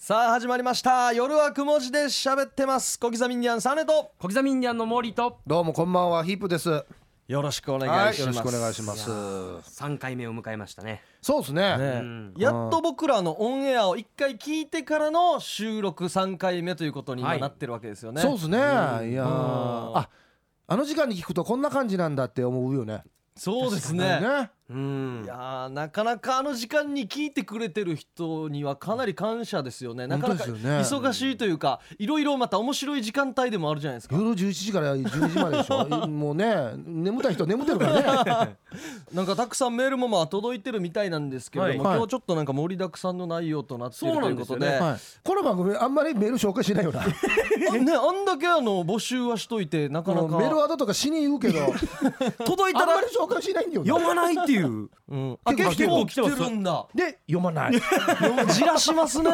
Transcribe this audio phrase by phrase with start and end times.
[0.00, 1.12] さあ始まりました。
[1.12, 3.00] 夜はくも字で喋ってます。
[3.00, 4.12] 小刻みインディアンサネと。
[4.20, 5.40] 小刻みインディアンの森と。
[5.44, 6.84] どうもこんばんはヒープです。
[7.26, 9.10] よろしくお願はいい、します、よろしくお願いします。
[9.10, 11.02] 3回目を迎えましたね。
[11.20, 11.76] そうですね。
[11.76, 11.84] ね。
[12.00, 12.34] うん。
[12.38, 17.40] やっと僕らのオンエアを一回聞いてからの収録3回目ということに今はい。
[17.40, 18.56] なってるわけですよね、そうですね。
[18.56, 18.70] いやう
[19.02, 19.10] ん。
[19.10, 20.08] ーあ、
[20.68, 23.02] あの時間に聞くとこんな感じなんだって思うよね。
[23.38, 24.50] そうですねね。
[24.70, 35.86] うんいやーなかなかあの時間に聞いてくれてる人にはかなり感謝ですよねなかなか忙しいというかいろいろまた面白い時間帯でもあるじゃないですか夜11時から12時まででしょ。
[36.08, 38.56] もうね、眠たい人は眠ってるからね。
[39.12, 44.98] なんかたくさんメールもまあ届いてるみたいなんですけれども、はい今日ちょっとなんか盛りだくさんの内容となっているというんことでねはい。
[45.24, 47.02] この番組あんまりメール紹介しないよな。
[47.70, 50.38] あ ねあんだけあの募集はしといてなかなか。
[50.38, 51.58] メールワードとかしに言うけど、
[52.44, 53.84] 届いたらあんまり紹介しないんだよ。
[53.84, 53.92] な。
[53.94, 54.88] 読まないっていう。
[55.08, 57.72] うん、あ結構来てるんだで読まない。
[58.52, 59.30] じらしますね。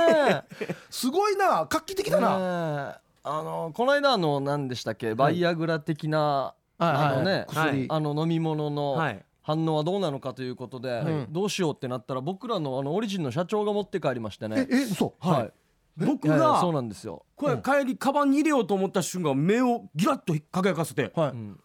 [0.89, 3.01] すごいな、画期的だな。
[3.27, 5.15] あのこの間あの何でしたっけ？
[5.15, 7.87] バイアグラ的な、あのね、薬。
[7.89, 9.25] あの飲み物のはい。
[9.47, 11.27] 反応はどうなのかということで、ん。
[11.29, 15.13] どうしようってなったら僕らのあのオリジンの社長が持って帰りましてえね、え、嘘。
[15.21, 15.53] はい
[15.97, 21.31] 僕がそうなんですよ、これ帰りカバンに入れようと思った瞬間目をギラッと輝かせてはい。
[21.31, 21.61] うん。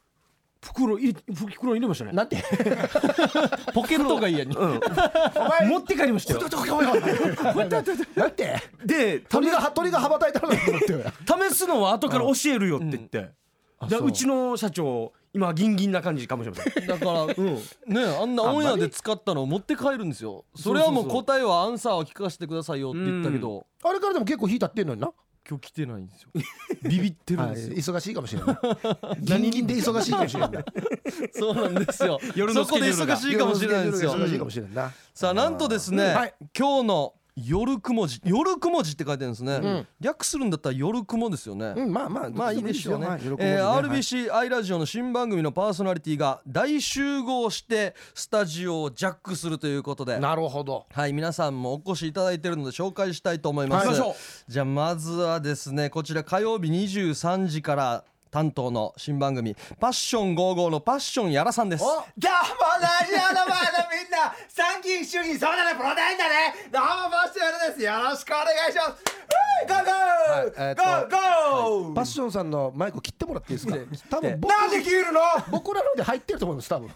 [0.61, 2.11] 袋入れ袋入れましたね。
[2.11, 2.35] なんて？
[3.73, 4.79] ポケットがいいやに、うん。
[5.69, 6.41] 持って帰りましたよ。
[8.15, 8.61] なんて？
[8.85, 10.51] で鳥が鳥が羽ばたいたの。
[11.49, 13.17] 試すのは後から教えるよって言って。
[13.19, 14.05] う。
[14.05, 16.87] うちの社長今ギンギンな感じかもしれません。
[16.87, 20.45] だから、ねあんなオンエアで使ったのを持って帰るんですよ。
[20.55, 25.11] それはもう答えはアンサーを聞かせてくださいよって言ったけど、あれからでも結構火立ってんのにな？
[25.49, 26.29] 今日来てないんですよ。
[26.87, 28.57] ビビってるんはいですよ、忙しいかもしれない。
[29.27, 30.65] 何人で忙しいかもしれない。
[31.33, 32.19] そうなんですよ。
[32.35, 34.13] 夜のそこで忙しいかもしれないんですよ。
[34.13, 34.91] 忙しいかもしれないな。
[35.13, 36.33] さあなんとですね、はい。
[36.57, 37.13] 今日の
[37.45, 39.87] 夜雲字夜雲字って書いてるんですね、ん。
[39.99, 43.07] 略するんだったら夜雲ですよね、うん、まあまあ、まあいいでしょうね。
[43.07, 43.83] はい喜ぶえーはい。
[43.83, 50.19] RBC アイラジオの新番組のパーソナリティが大集合してスタジオをジャックするということで。
[50.19, 50.85] なるほど。
[50.91, 54.15] はい皆さんもお越しいただいているので紹介したいと思います、はい。
[54.47, 61.83] じゃあまずはですねこちら火曜日23時から担当の新番組「パッション55」のパッションやらさんです。
[61.83, 62.03] どうも
[62.81, 66.55] ラジオの前のみんな参議院衆議院そうだねプロテインだね。
[66.71, 67.83] どうもバッシュヤルです。
[67.83, 69.03] よろしくお願いします。
[69.67, 74.17] ゴーゴはいえーっとーゴーゴーパッションさんのマイク切ってもらっていいですか？
[74.17, 75.21] 多分僕なんで切るの？
[75.51, 76.69] 僕らので入ってると思います。
[76.69, 76.89] 多分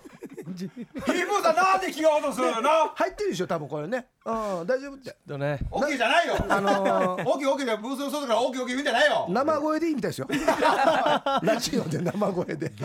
[0.58, 3.48] ヒープーさんなんで切ろうとするの入ってるでしょ。
[3.48, 4.08] 多分これね。
[4.26, 4.34] うん、
[4.66, 5.16] 大丈夫って。
[5.28, 10.28] とねオッケーじゃないよあのーオッケーオッケーでブースの外からオッケーオッケー言うんじゃないよ生声でいいみたいですよ。
[11.44, 12.68] ラジオで生声で。
[12.68, 12.84] す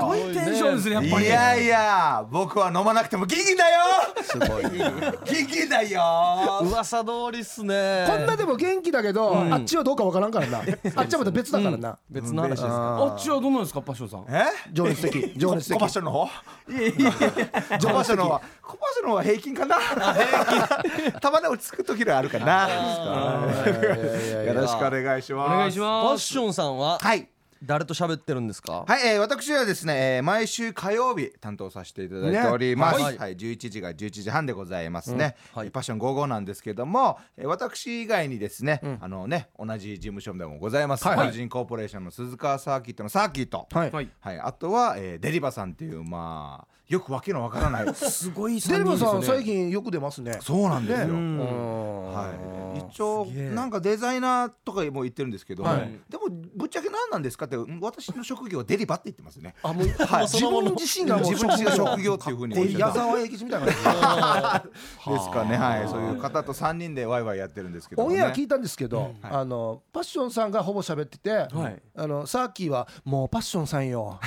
[0.00, 3.80] ごいテンションですねやっぱりいやいや僕は飲まなくてもギンギンだよ
[4.22, 4.62] すごい。
[5.34, 6.00] ギンギンだよ
[6.62, 10.58] 噂通りっすねこんなでも元気だけど、あっちはどうかわからんからな。
[10.96, 11.98] あっちはまた別だからな。
[12.08, 14.44] 別の話ですかあっちはどうなんですかパッションさんえ？
[14.72, 15.88] 情熱的、情熱的コパッ。
[15.90, 16.28] ションの方
[16.68, 19.76] いやいやいやコパッションの方はコションの方は平均かな？
[21.20, 22.68] たまに落ち着く時があるかな。
[24.44, 25.52] よろしくお願いします。
[25.52, 26.22] お願いしパます。
[26.22, 26.98] ッションさんは？
[26.98, 27.28] はい
[27.62, 28.84] 誰と喋ってるんですか？
[28.86, 32.98] はい、えー、私はですね、えー毎週火曜日担当させていただいております。
[32.98, 35.36] ねは、はいい11時が11時半でございますね。
[35.54, 41.06] うんはいパッション55なんですけども、えー私以外にですね、あのね、同じ事務所でもございます。
[41.06, 43.66] はいはいオリジンコーポレーションの鈴川サーキットのサーキット。
[43.72, 43.90] はい。
[43.92, 47.94] はいはい、あとは、えーデリバさんっていうまあよくわけのわからない。
[47.94, 50.38] すごいデルマさん最近近よく出ますね。
[50.40, 51.08] そうなんですよ。
[51.08, 52.12] うん。
[52.12, 52.32] は
[52.76, 55.98] い、一応なんかデザイナーとかも言ってるんですけど、はい。
[56.08, 59.54] でもぶっちゃけ何なんですかってうん私の職業はデリバって言ってますね。
[59.62, 60.28] あもうはい。
[60.28, 68.16] 自分自身が自分自身が職業っていうふうに矢沢永吉みたいな感じですかね、はい、そういう方と三人でワイワイやってるんですけどもね。
[68.16, 71.82] オンエア聞いたんですけど、あのパッションさんがほぼ喋ってて、はい。
[71.94, 74.18] あのサーキーはもうパッションさんよ。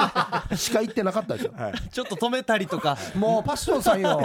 [0.56, 1.52] しか言ってなかったでしょ、
[1.92, 2.96] ちょっと止めたりとか。
[3.14, 4.20] もうパッションさんよ。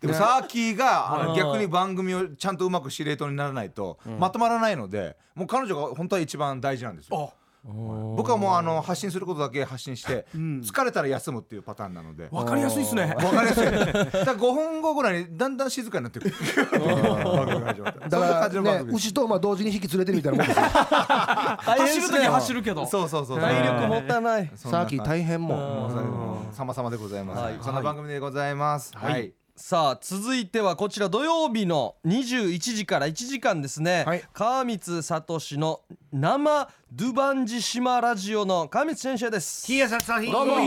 [0.00, 7.32] でもサーキーが逆に番組をちゃんとうまく司令塔にならないとまとまらないので、もう彼女が本当は一番大事なんですよ。
[7.64, 12.28] 僕はもうあの発信することだけ発信して、 疲れたら休むっていうパターンなので。
[12.32, 13.14] わかりやすいですね。
[13.16, 13.64] わかりやすい。
[13.66, 16.34] だから5分後ぐらいにだんだん静かになってくる。
[18.10, 20.66] だからね牛と馬同時に引き連れてるみたいなもんですよ。
[20.72, 22.86] 走る時は走るけど。
[22.86, 23.40] そうそうそう。
[23.40, 24.50] 体力持たない。
[24.56, 25.56] そんなサーキー大変も。
[25.56, 27.58] もうそれも様々でございます、はい。
[27.62, 28.92] そんな番組でございます。
[28.96, 29.32] はい、
[29.64, 34.24] さあ続いてはこちら土曜日の21時から1時間ですね、はい。
[34.32, 35.82] 川光聡の
[36.12, 39.68] 生ドゥバンジ島ラジオの川光先生です。
[39.68, 40.58] どうも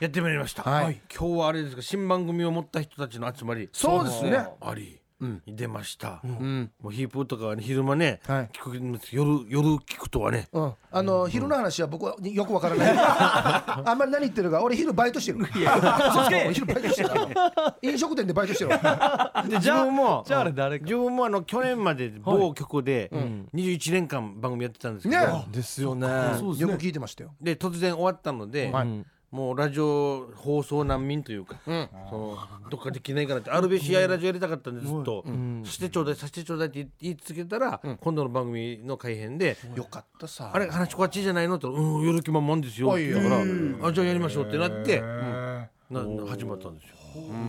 [0.00, 1.00] やってまいりました、はい。
[1.16, 3.68] 今日はあれですか新番組を持った人たちの集まり。
[3.72, 4.44] そうですね。
[4.60, 4.82] あり。
[4.82, 5.03] に
[5.46, 6.70] 出ました、うん。
[6.80, 8.48] もうヒープーとかはね昼間ね、はい。
[8.52, 10.48] 聞くんです夜夜聞くとはね。
[10.52, 12.94] うん、あの昼の話は僕はよくわからない。
[12.96, 15.44] あんまり何言ってるか、俺昼バイトしてる。
[15.46, 17.08] 昼バイトしてる。
[17.08, 17.76] から。
[17.82, 18.70] 飲食店でバイトしてる。
[18.70, 19.44] わ。
[19.48, 20.24] で自分も。
[20.26, 20.84] じゃああれ誰か。
[20.84, 23.10] 自分もあの去年まで某局で
[23.54, 25.44] 21年間番組やってたんですけど、ね。
[25.50, 26.06] ですよね。
[26.06, 27.34] よく聞いてましたよ。
[27.40, 31.88] で突然終わったので、うんもうラジオ放送難民というか、うん。
[32.08, 32.38] その
[32.70, 35.64] どっかできないかなって RBCI ラジオやりたかったんでずっと、ん。
[35.64, 40.52] させてちょうだいさせてちょうだいって言い続けたら、今度の番組の改編でよかったさ。
[40.54, 41.56] あれ話こっちじゃないの？
[41.56, 43.42] って言ったらうんやる気満々ですよ」って言ったから
[43.88, 46.94] 「あじゃあやりましょう」ってなってな始まったんですよ。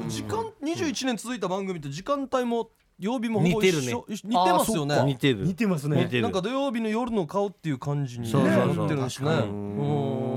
[0.07, 3.71] 時間21年続いた番組って時間帯も曜日もほぼ一緒。
[3.71, 4.03] 似てるね。
[4.07, 5.03] 似てますよね。
[5.03, 5.45] 似てる。
[5.45, 6.21] 似てますね。
[6.21, 9.31] なんか土曜日の夜の顔っていう感じになってるんですね。
[9.31, 9.43] う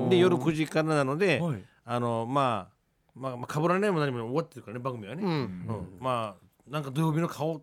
[0.06, 0.08] ん。
[0.10, 1.62] で夜9時からなので、はい。
[1.84, 2.74] あのまあ
[3.14, 5.30] まあまあかぶらないも何も終わってるからね番組はね、うん。
[5.30, 5.86] うん。
[6.00, 7.62] まあなんか土曜日の顔っ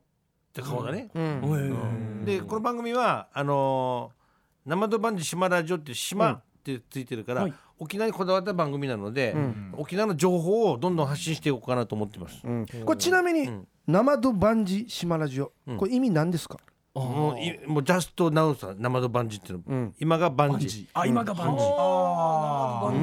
[0.53, 2.25] て顔だね、うん。
[2.25, 4.25] でこの番組はあのー
[4.65, 7.53] 生ドバンジ島ラジオっていう島ってついてるから、はい。
[7.77, 9.35] 沖縄にこだわった番組なので、
[9.73, 12.65] 沖縄の情報をどんどん発信していこうかなと思ってます、うん。
[12.83, 15.51] これちなみにん生ドバンジ島ラジオ。
[15.77, 16.57] これ意味何ですか？
[16.95, 19.93] もういもうジャストナウさん生ドバンジっていうの、うん。
[19.99, 20.87] 今がバンジ。
[20.93, 21.57] あ今がバン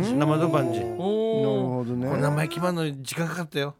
[0.03, 0.15] ジ。
[0.15, 0.81] 生ドバンジ。
[0.81, 2.37] なるおほどこれ名ね。
[2.37, 3.75] 前決まるのに時間かかったよ。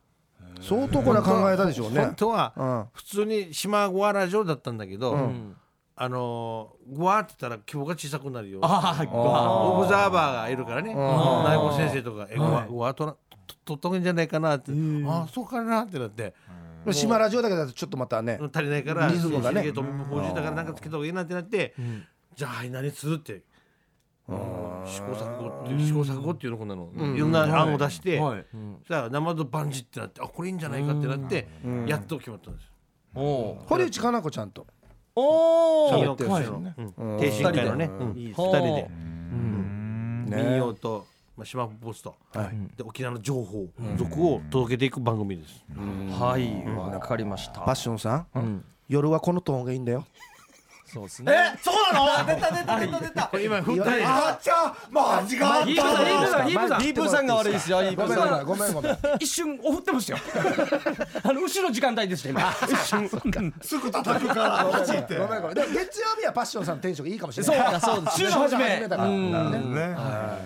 [0.61, 2.01] 相当これは考えたでしょうね。
[2.05, 2.15] 本。
[2.15, 2.85] 当はうん。
[2.93, 5.57] 普通に島ゴアラジオだったんだけど、うん。
[5.97, 10.95] あのー、ゴアって言ったら規模が小さくなるよあオブザーバーがいるからね。
[10.95, 13.13] 内部先生とか「えゴアゴアとな
[13.47, 14.73] と取っとくんじゃないかな」って
[15.07, 16.35] 「ああそうかな」ってなって
[16.91, 18.39] 島ラジオだけだとちょっとまたね。
[18.53, 19.61] 足りないからリズムがね。
[19.61, 21.75] シリゲート報酬だからなんかつけた方がいいなってなって
[22.35, 23.43] じゃあはい何するって
[24.27, 28.47] 試行錯誤っていう試行錯誤っていうのこんなのいろんな案を出してはい。
[28.89, 31.49] さあ生とバンジってなってあこれいいんじゃないかってなって
[31.87, 32.73] やっと決まったんです
[33.15, 34.67] お堀内かな子ちゃんと。
[35.15, 36.07] おー。
[36.07, 36.59] 喋ってるんですよ。
[36.59, 36.75] ね。
[36.79, 36.83] う
[37.17, 37.19] ん。
[37.19, 37.85] 定新会のね。
[37.85, 38.17] うん。
[38.17, 38.31] いいで。
[38.31, 38.83] 二人で。
[38.83, 40.43] ね。
[40.43, 41.07] 民謡と
[41.37, 42.77] まあ島ポストはい。
[42.77, 43.69] で沖縄の情報。
[43.97, 45.65] 続を届けていく番組です。
[46.19, 46.65] はい。
[46.77, 47.61] わかりました。
[47.61, 48.65] パッションさん、ん。
[48.89, 50.07] 夜はこのトーンがいいんだよ。
[50.93, 51.59] そうですね。
[51.63, 52.27] そうなの？
[52.27, 53.01] 出た出た出た。
[53.01, 56.47] 出た今振ったりあっちゃマジがヒープさんヒープさん。
[56.49, 57.27] ヒープさんヒープーさん。
[57.27, 58.99] が悪いですよごめんごめんごめん。
[59.19, 60.19] 一瞬おふってましたよ。
[61.23, 62.53] あの後ろ時間帯でした今。
[62.69, 63.09] 一瞬。
[63.63, 64.71] すぐ叩くから。
[64.71, 65.57] マジってごめんごめん。
[65.57, 67.73] でも月曜日はパッションさんのテンションがいいかもしれない。
[67.73, 69.09] だそうです週の初めだから。
[69.09, 69.33] うん。
[69.75, 69.81] ね。
[69.95, 70.39] は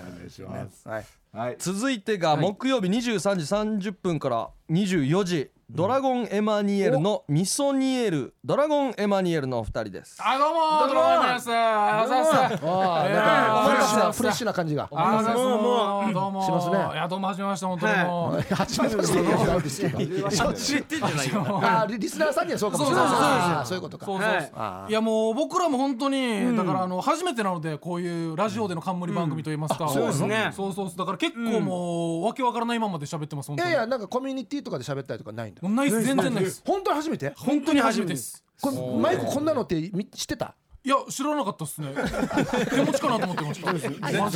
[1.01, 1.37] い。
[1.37, 1.57] はい。
[1.59, 8.37] 続いてが木曜日23時30分から24時ドラゴンエマニエルのミソニエル。
[8.45, 10.17] ドラゴンエマニエルのお二人です。
[10.21, 12.31] あどうもどうもですあざっす。
[12.63, 14.89] あなんかフレッシュあなフレッシュな感じが。
[14.93, 16.77] あざっすもうどうもしますね。
[16.77, 18.55] いやどうもはじめまして本当にもう。
[18.55, 20.31] 初めてですけど。
[20.31, 21.61] そってんじゃないよ。
[21.61, 23.09] ああ、リリスナーさんにはそうかもしれない。
[23.09, 24.07] そうそうそうああそういうことか。
[24.07, 24.89] そうそうそう。
[24.89, 24.93] い。
[24.93, 29.89] やもう僕らも本当にだからあの初めてなのでこういうラジオでの冠番組といいますか。
[29.89, 30.51] そうですね。
[30.53, 33.71] そうそうだから結構もうわけわからないままで喋ってます本当に。
[33.71, 35.69] いやいや、なんかコミュニティとかで喋ったりとかないんだ。
[35.69, 37.33] もうないです全然ないです本当に初めて？
[37.37, 38.43] 本当に初めてです。
[38.61, 40.55] これマイクこんなのってみ知ってた？
[40.85, 41.89] いや知らなかったっすね。
[42.71, 43.73] 手持ちかなと思ってました。
[43.73, 44.15] い。
[44.15, 44.31] や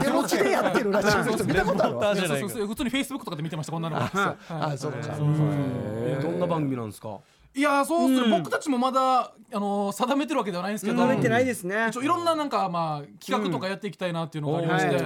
[0.00, 2.16] 手持ちでやってるラジオの人見たことあるわ。
[2.16, 2.66] そうそうそう。
[2.66, 4.10] 普通にフェイスブックとかで見てましたこんなのが。
[4.48, 4.98] あ、そうか。
[5.00, 7.18] えどんな番組なんですか？
[7.54, 11.88] いやそうする、僕たちもまだあの定めてるわけではないんですけど、食べてないですね。
[11.90, 14.96] 一応いろんななんかまあ企画とかやっていきたいなっていうのがありまして、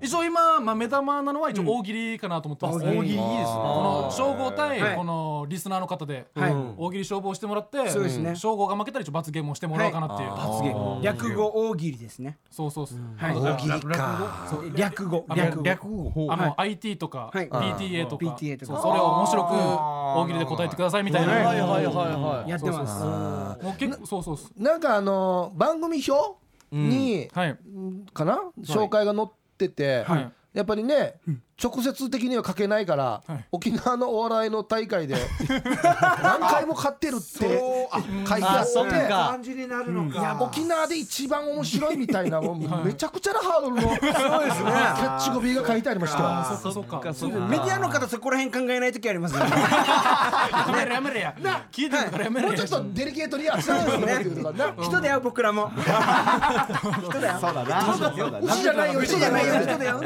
[0.00, 3.18] 一応今、まあ、目玉なのは一応大喜利かなと思ってます、大喜利いいですね。
[3.18, 4.96] この称号対はい。
[4.96, 6.52] このリスナーの方ではい。
[6.76, 8.34] 大喜利勝負をしてもらって、そうですね。
[8.34, 11.02] 称号が負けたら一応罰ゲームをしてもらおうかなっていう、罰ゲーム。
[11.02, 12.38] 略語大喜利ですね。
[12.50, 13.36] そうそうそう、はい。
[13.36, 14.42] 大喜利か。
[14.74, 15.24] 略語？
[15.36, 15.62] 略語。
[15.62, 16.28] 略語。
[16.32, 17.48] あの、IT とか、はい。
[17.48, 18.26] PTA とか。
[18.26, 18.72] PTA とか。
[18.72, 22.22] そうそれを面白く大喜利で答えてくださいみたいな、はいはい。
[22.22, 23.64] はいはいやってます。
[23.64, 26.36] もう結構そうそうなんかあの番組表
[26.70, 27.58] にはい。
[28.14, 28.40] かな？
[28.62, 30.32] 紹介が載っててはい。
[30.54, 31.14] やっぱりね
[31.62, 33.44] 直接的には書けないからはい。
[33.52, 35.16] 沖縄のお笑いの大会で
[36.22, 37.38] 何回も勝ってるって
[38.28, 46.22] 書いてあっってか感じになるのいや沖縄で一番面白いみたいなもうめちゃくちゃなハードルの キャッチコピーが書いてありました
[47.48, 49.40] メディアの方そこら辺考えない時ありますね。
[49.40, 51.34] やめろやめろや。
[51.72, 52.48] 聞いてるからやめろ。
[52.52, 54.26] やもうちょっとデリケートにやってたんですね
[54.82, 55.70] 人だよ僕らも。
[55.70, 57.38] 人だよ。
[57.40, 59.02] そうだなそうだな牛じゃないよ。
[59.02, 59.54] 人じゃないよ。
[59.60, 60.00] 人だよ。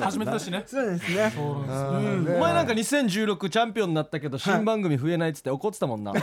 [0.00, 1.32] 初めてだしねそうですね。
[2.36, 6.12] お前なんか2016チャンピオンになったけど新番組増えないっつって怒ってたもんな。
[6.12, 6.14] あ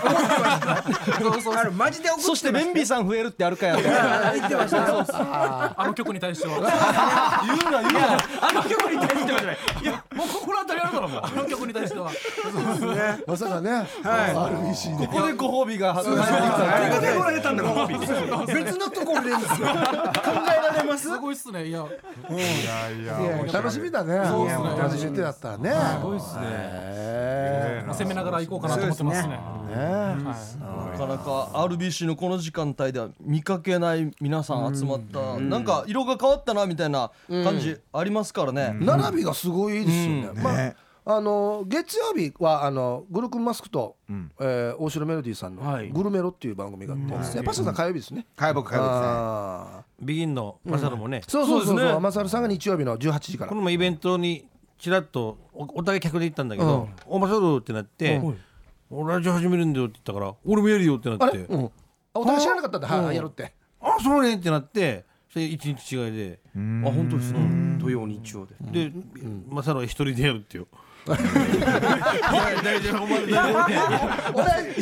[1.63, 5.75] れマジで怒ってそしてベンビーさん増えるってあるかやって言ってました。
[5.77, 6.55] あの曲に対しては。
[7.45, 8.17] 言うな言うな。
[8.41, 9.57] あの曲に対してはじゃない。
[9.81, 12.10] いやもうここら当たりあるだろもうあの曲に対しては。
[13.27, 13.69] まさかね。
[14.03, 15.07] RBC で。
[15.07, 15.93] ここでご褒美が。
[15.93, 16.31] 入ってきた
[16.89, 18.00] ここでもらえたんだご褒美。
[18.53, 21.10] 別のところで考えられます。
[21.10, 21.67] すごいっすね。
[21.67, 21.86] いや。
[22.29, 24.22] いや楽しみだね。
[24.25, 24.63] そうっすね。
[24.77, 25.72] 楽しみだったらね。
[25.72, 27.84] すごいっすね。
[27.86, 29.39] まあ攻めながら行こうかなと思ってますね。
[29.75, 35.38] なかなか RBC のこの時間帯では見かけない皆さん集まった。
[35.39, 38.74] なんか色が変わったなみたいな感じありますからね。
[38.79, 40.41] 並びがすごいですよね。
[40.41, 40.75] まあ
[41.07, 48.25] あの月曜日はあのグルクンマスクと、えー大城メロディーさんのはい「グルメロ」っていう番組があって、やっぱそんな火曜日ですね。
[48.35, 49.85] 火曜日火曜日ですね。
[50.01, 51.67] ビギンのマサルもね、そうそうそう。
[51.67, 51.91] そうですね。
[51.91, 53.50] そう、マサルさんが日曜日の18時から。
[53.50, 53.55] こ。
[53.55, 54.47] の前イベントに
[54.79, 58.19] ちらっとおお互い客で行ったんだけど「おマサル」ってなって
[58.89, 61.24] 「俺ラジオ始めるんだよ」って言ったから「俺もやるよ」ってなって。
[61.25, 61.69] あれ、うん、あ
[62.15, 63.53] お互い知らなかったんだ、はい、やるって。
[63.79, 66.39] 「あそうね」ってなってそれ一日違いで。
[66.55, 66.57] あ
[66.89, 67.77] 本当ですね。
[67.77, 68.89] 土曜日曜で。
[68.89, 68.93] で
[69.49, 70.65] マサルは一人でやるってよ
[71.05, 71.21] 俺、違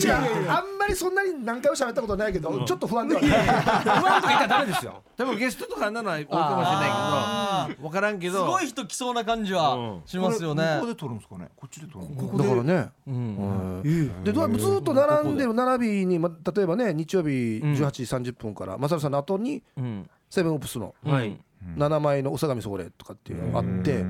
[0.08, 0.14] う、
[0.48, 3.30] あんまりそんなに何回も喋ったことないけど、ちょっと不安ではない。
[3.32, 7.90] 不安とか言ったらダメですよ多分ゲストとかなのは多いかもしれないけど。
[7.90, 10.78] 分からんけすどごい人来そうな感じはしますよね。
[10.80, 11.50] ここで撮るんですかね？
[11.58, 12.06] こっちで撮る
[12.38, 13.82] だからね、うん。
[14.24, 20.96] でどうずっと並んでる並びに、ま、例えばね日曜日18時30分から、マサルさんの後にうんセブンオプスの。
[21.06, 21.38] はい。
[21.78, 24.06] 7枚のお相模それとかっていうのがあって、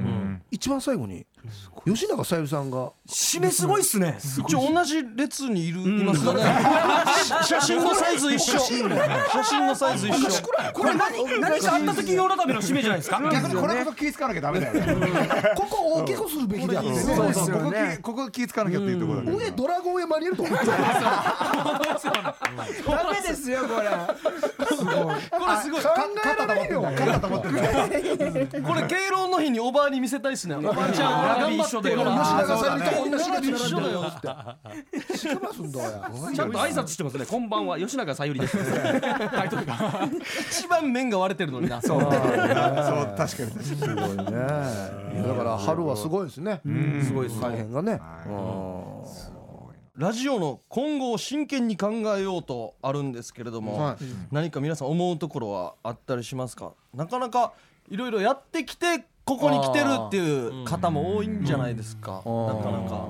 [0.52, 1.26] 一番最後に
[1.86, 4.18] 吉永小百合さんが締めすごいっすね。
[4.22, 6.44] 一応同じ列にいるいますよね
[7.44, 8.60] 写真のサイズ一緒。
[8.60, 8.80] 写
[9.44, 10.42] 真のサイズ一緒。
[10.74, 11.42] これ何？
[11.42, 11.60] 何？
[11.60, 13.22] かあった時用のための締めじゃないですか。
[13.32, 14.82] 逆にこれこそ気ぃつかなきゃダメだよね。
[15.56, 17.00] ここ大きくするべきだってね。
[17.00, 20.72] そうそうここ気ここ気ぃつかなきゃっていうところだ上ドラゴンエマニエルと思ってダ
[23.10, 23.90] メですよこれ。
[23.90, 25.84] これすごい。
[25.84, 25.90] 考
[26.24, 26.82] えられるよ
[28.64, 30.56] これ敬老の日におばあに見せたいっすね。
[30.56, 35.18] おばあちゃん頑張ってるか吉ら永小百合と同じ列一緒だよって。
[35.18, 35.90] 知ってますんだよ。
[36.34, 37.26] ちゃんと挨拶してますね。
[37.26, 37.78] こんばんは。
[37.78, 38.58] 吉永さゆりです。
[40.52, 41.82] 一番面が割れてるのにな。
[41.84, 42.02] そう。
[42.02, 43.28] そう確かに。
[43.64, 44.24] すごいね。
[44.24, 46.62] だから春はすごいですね。
[47.04, 48.00] すごい大変がね
[49.96, 53.98] ラジオの今後を真剣に考えようとあるんですけれども、はい。
[54.32, 56.74] 何か皆さん思うところはあったりしますか？
[56.96, 57.54] なかなか
[57.92, 63.08] いろいろやってきてここに来てるっていう方も多いんじゃないですか、なかなか、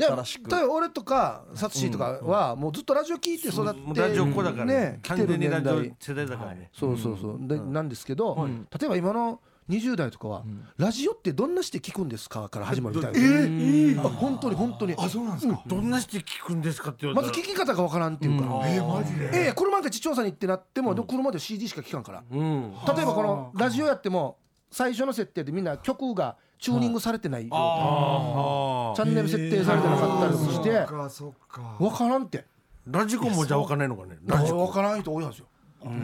[0.00, 0.50] いや新しく。
[0.50, 4.74] 例えば俺とかサツシーとかはもうずっとラジオ聞いて育ってもうラジオっ子だからね。
[4.74, 6.70] ね来てる完全にラ年ジオ代世代だからね。
[6.74, 7.38] そうそうそう。
[7.40, 10.44] でなんですけど例えば今の20代とかは
[10.76, 12.48] ラジオってどんなして聞くんですか？
[12.48, 14.94] から始まるみたいですあ本当に本当に。
[14.96, 15.62] あそうなんですか。
[15.66, 17.32] どんなして聞くんですかって言われたら。
[17.32, 18.46] まず聞き方がわからんっていうか。
[18.46, 19.30] らえマジで？
[19.46, 22.22] ええ車で地調査に行ってなってもでも車で CD しか聞かんから。
[22.30, 24.38] 例えばこのラジオやっても
[24.70, 27.58] 最初の設定でみんな曲がチューニングされてない状態。
[27.60, 30.86] あチャンネル設定されてなかったりして。
[30.86, 31.76] かそっか。
[31.80, 32.38] わからんって。
[32.38, 32.44] ー
[32.88, 34.16] ラジコンもじゃあ分かんないのかね。
[34.24, 35.46] ラジわからん人多いはずよ。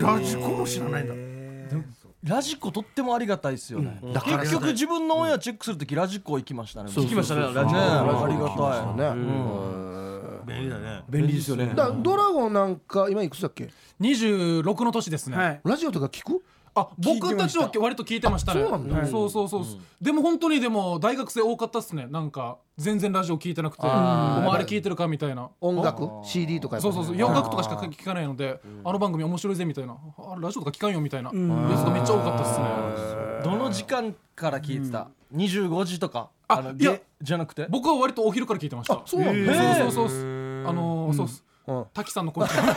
[0.00, 1.14] ラジコンも知らないんだ
[2.22, 6.90] ラジコとってもありがたいですよね、だから結局自分のオンエアチェックするときラジコ行きましたね。
[6.90, 7.40] 聞きましたね。
[7.42, 8.96] ラジねオありがたい。
[8.96, 9.92] ね
[10.46, 11.02] 便利だね。
[11.08, 11.66] 便利ですよね。
[11.66, 16.42] だからドラゴンなんか今いくつだっけ？26の年ですね、はいラジオとか聞く？
[16.74, 18.62] あ僕たちは割と聞いてましたね。
[18.62, 19.06] そうなんだ。
[19.06, 19.64] そうそうそう
[20.00, 22.06] でも本当にでも大学生多かったっすね。
[22.10, 23.86] なんか全然ラジオ聞いてなくて。
[23.86, 25.50] お周り聞いてるかみたいな。
[25.60, 27.16] 音楽？CD とかそうそうそう。
[27.16, 29.96] 洋楽とかしか聞かないのであの番組面白いぜみたいな。
[30.18, 31.28] あラジオとか聞かんよみたいな。
[31.28, 31.36] やつ
[31.82, 32.64] がめっちゃ多かったっすね。
[33.44, 36.30] どの時間から聞いてた、25時とか？
[36.48, 36.96] あいや。
[37.20, 37.66] じゃなくて？
[37.68, 39.02] 僕は割とお昼から聞いてました。
[39.04, 39.54] そうなんだ。
[39.54, 40.18] そうそうそうそう。
[40.18, 41.44] あのーそうっす。
[41.46, 41.51] うん
[41.94, 42.48] 滝さんの声。
[42.48, 42.72] 絶対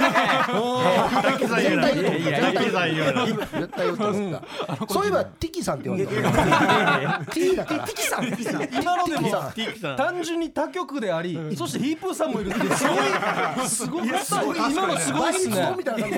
[1.66, 4.42] 言うと思った絶対言うと思っ
[4.78, 6.12] たそういえばティキさんって言われた
[7.34, 7.66] ティだ。
[7.66, 8.26] からティキさん。
[8.72, 9.30] 今のでも
[9.98, 13.68] 単純に他局であり、そしてヒープーさんもいるってすごい。
[13.68, 15.32] すごかった今のすごい。
[15.32, 16.02] っすねみたいい。
[16.02, 16.18] やいや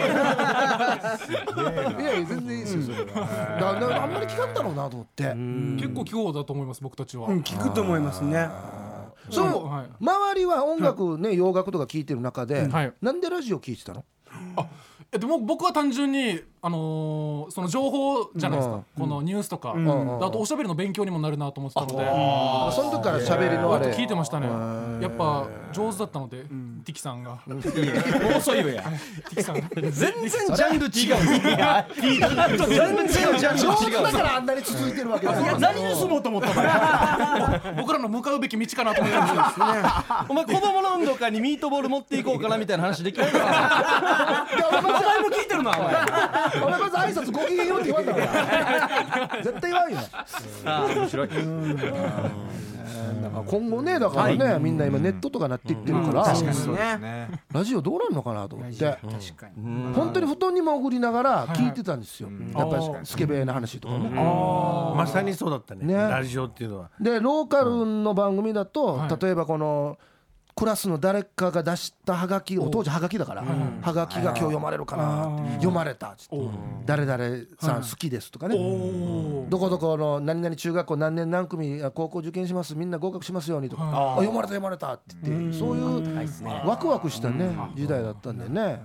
[2.27, 5.23] 全然いいですよあんまり聞かんだろうなと思って。
[5.23, 5.37] 結
[5.93, 7.27] 構聞こうだと思います僕たちは。
[7.29, 8.49] うん聞くと思いますね
[9.29, 9.65] そう。
[9.67, 9.89] はい。
[10.03, 12.93] 周りは音楽ね洋楽とか聞いてる中ではい。
[13.01, 14.05] なんでラジオ聞いてたの？
[15.11, 19.85] えでも僕は単純にあのーその情報じゃないですか、このニュースとか、であ
[20.31, 21.93] とおしゃべりの勉強にもなるなと思ってたので、
[22.75, 24.47] その時から喋りのあれ割と聞いてましたね。
[25.01, 27.39] やっぱ上手だったので、ティキさんが、
[28.37, 29.61] 遅いよやティキさんが。
[29.69, 30.91] 全然ジャンル違う。
[31.95, 36.47] 全然ジャンル上手違うだからあんなに続いてるわけだよ何盗もうと思った
[37.71, 37.75] の？
[37.77, 45.83] 僕らの向かうべき道かなと思いましたお前子供の運動会にミートボール持っていこうかなみたいな話できないからいや俺も前も聞いてるなお前。
[46.63, 48.25] お前まず挨拶ごきげんようって言わんだから。
[49.43, 49.97] 絶対言わんよ。
[50.95, 51.27] 面白い。
[51.27, 51.35] だ
[53.29, 57.29] から今後ねだからね、みんな今ネットとかなっていってるから、そうですね。
[57.53, 58.85] ラジオどうなるのかなと思って。
[58.85, 59.01] 確
[59.35, 59.93] かに。
[59.93, 65.85] 本当に布団に潜りながら聞いてたんですよ、やっぱりスケベな話とかね、まさにそうだったね。
[65.85, 65.93] ね。
[65.93, 66.89] ラジオっていうのは。
[66.99, 69.97] でローカルの番組だと、例えばこの
[70.57, 73.43] クラスの誰かが出したハガキを当時ハガキだから、
[73.83, 76.37] ハガキが今日読まれるかなって読まれたっつって
[76.83, 78.55] 誰々さん好きですとかね。
[79.49, 83.83] どこどこの何々中学校何年何組高校受験しますみんな合格しますようにとか。
[83.83, 88.83] あ読まれた読まれたって言ってそういうワクワクしたね時代だったんでね。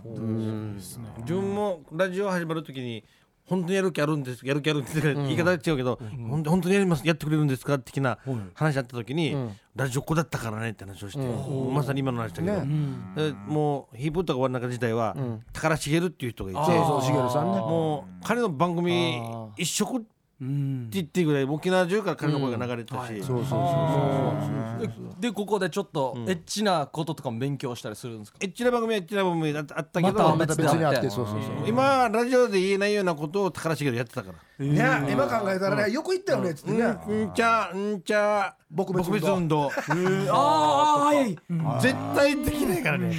[1.23, 3.03] 自分もラジオ始まるときに
[3.45, 5.13] 本当にやる気あるんですやる気あるんですか？
[5.15, 7.79] 言い方は違うけど、本当本当にやりますやってくれるんですか？
[7.79, 8.19] 的な
[8.55, 9.37] 話あった時に、
[9.75, 11.25] ラジオっ子だったからねって話をして、
[11.73, 15.17] まさに今の話だけど、でもうヒープホップとか終わる中自体は、
[15.53, 17.59] 宝茂っていう人がいてそうそうしげるさんね。
[17.59, 19.21] もう彼の番組
[19.57, 20.07] 一色
[20.43, 34.39] って言ってぐらい沖縄中から彼の声が流れてたし、そうそうそうでここでちょっとエッチなこととかも勉強したりするんですかエッチな番組はエッチな番組あったあったけど、またまた別にあってそうそうそう今はラジオで言えないようなことを宝茂でやってたから。
[34.67, 41.37] ね今考えたらねよく言ったよねっつってねうんちゃんちゃ撲滅運動運動ああはい
[41.81, 43.13] 絶対できないからね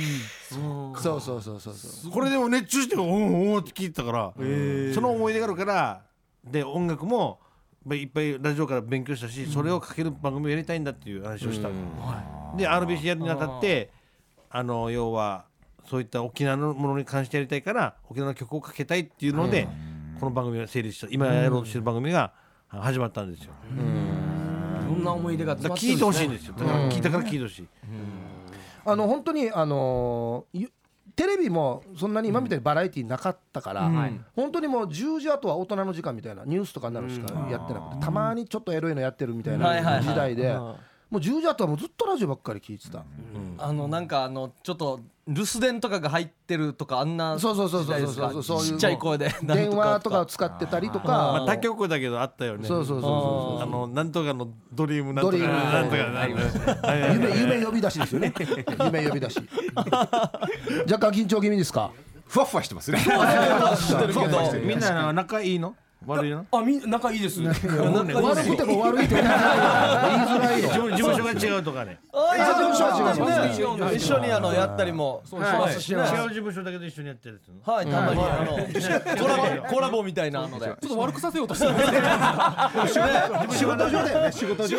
[0.50, 4.34] そうそうそうそうそうこれでも熱中しておんおんって聞いてたから
[4.94, 6.02] その思い出があるから
[6.44, 7.40] で音楽も
[7.92, 11.70] いっぱいラジオから勉強したしそれをかける番組をやりたいんだっていう話をした
[12.58, 13.92] で RBC やるにあたって
[14.50, 15.46] あの要は
[15.90, 19.68] そういった沖縄のものに関してやりたいから沖縄の曲をかけたいっていうので
[20.20, 21.08] この番組が成立した。
[21.12, 22.32] 今やろうとしてる番組が
[22.70, 23.52] 始まったんですよ。
[24.88, 26.56] どんな思い出が聞いてほしいんですよ。
[26.58, 27.68] だから聞いたから聞いてほしい。
[28.86, 30.72] あの本当にあのーゆ
[31.16, 33.92] テレビもそんなに今みたいにバラエティーなかったから、
[34.36, 40.78] 本当にもう10時後は大人の時間みたいなニュースとかになるしかやってなくて、たまにちょっとエロいのやってるみたいない時代で、も
[41.12, 43.04] う10時後はもうずっとラジオばっかり聞いてた、
[43.60, 48.60] あのなんかあのちょっと留守電とかが入ってるとかあんなそうそうそうそうそうそう。
[48.60, 52.68] いうちっちゃい声で 電話とかをか使ってたりとか、まあ他局だけどあったよね。
[52.68, 55.38] そうそうそうそうあのなんとかのドリームなんとか。
[55.38, 56.04] ドリームなんとか。
[56.10, 56.96] なんとか。
[57.14, 58.34] 夢夢呼び出しですよね。
[58.84, 59.40] 夢呼び出し。
[60.92, 61.92] 若干緊張気味ですか？
[62.28, 63.00] ふわふわしてますね。
[64.66, 65.76] みんな仲いいの？
[66.06, 67.42] 悪いのあみ 仲いいです。
[67.42, 67.62] 悪く
[68.58, 72.00] ても悪いって言いづらいよ事務事務所が違うとかね。
[72.14, 73.04] あ事務所は違い。
[73.04, 73.28] ますね
[73.86, 78.22] ね一緒にあのやったりもしますしね違う事務所だけど一緒にやってるはいたまに。
[78.22, 78.58] あの
[79.18, 79.44] コラボ
[79.76, 80.66] コラボみたいなので。
[80.66, 81.74] ちょっと悪くさせようとしてる。
[83.54, 84.22] 仕事上だよ。
[84.22, 84.78] ね仕事上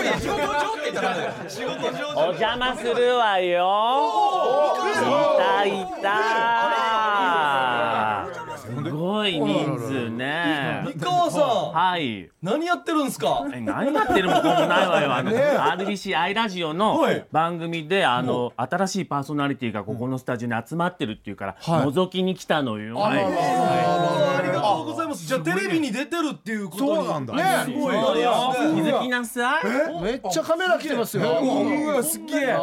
[2.17, 4.75] お邪魔するわよ。
[4.85, 5.67] いたい
[6.03, 6.11] た
[8.57, 9.74] すごい人数
[10.25, 10.83] ね。
[10.95, 11.73] 三河さん。
[11.73, 12.31] はい。
[12.43, 13.47] 何やってるんですか？
[13.53, 15.01] え何やってるもんもないわ。
[15.03, 32.55] よあの、RBC アイラジオの番組であの新しいパーソナリティがここのスタジオに集まってるっていうから、覗きに来たのよ、はいありがとうございますじゃあテレビに出てるっていうことにそうなんだすごい気づきなさいめっちゃカメラ来てますよすっげえね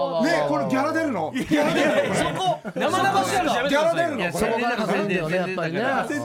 [0.48, 6.22] これギャラ出るのギャラ出るのこれ生々しい話やめてくださいギャラ出るのそこからかかるんだよねやっぱりね結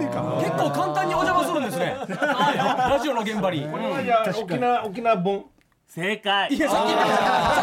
[0.56, 1.96] 構簡単にお邪魔するんですね。
[1.96, 3.66] は いラジオの現場に。
[4.34, 5.44] 沖縄沖縄本。
[5.88, 6.52] 正解。
[6.52, 6.88] いやさっき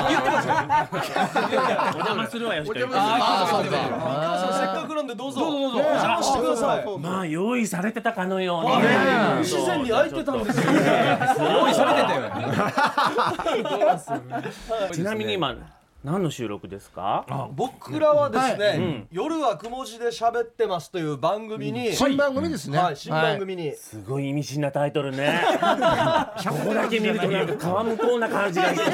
[0.10, 0.56] 言ってました。
[1.28, 3.69] さっき言ってましたお邪魔するわよ一人ああそうか
[4.60, 5.39] せっかくなんでどうぞ。
[5.41, 5.78] どうぞどうぞ。
[5.78, 6.86] お邪魔してください。
[6.99, 8.71] まあ用意されてたかのように。
[8.71, 10.63] 不自然に空いてたんですよ。
[11.52, 12.32] 用意されてたよ。
[14.93, 15.56] ちなみに今
[16.04, 17.26] 何の収録ですか？
[17.56, 22.78] 僕らはですね夜はくも字で喋ってますという番組に新番組ですね。
[22.78, 23.74] はい新番組に。
[23.74, 25.42] すごい意味深なタイトルね。
[26.44, 28.94] ここだけ見るとなんか川向こうな感じがしてすごい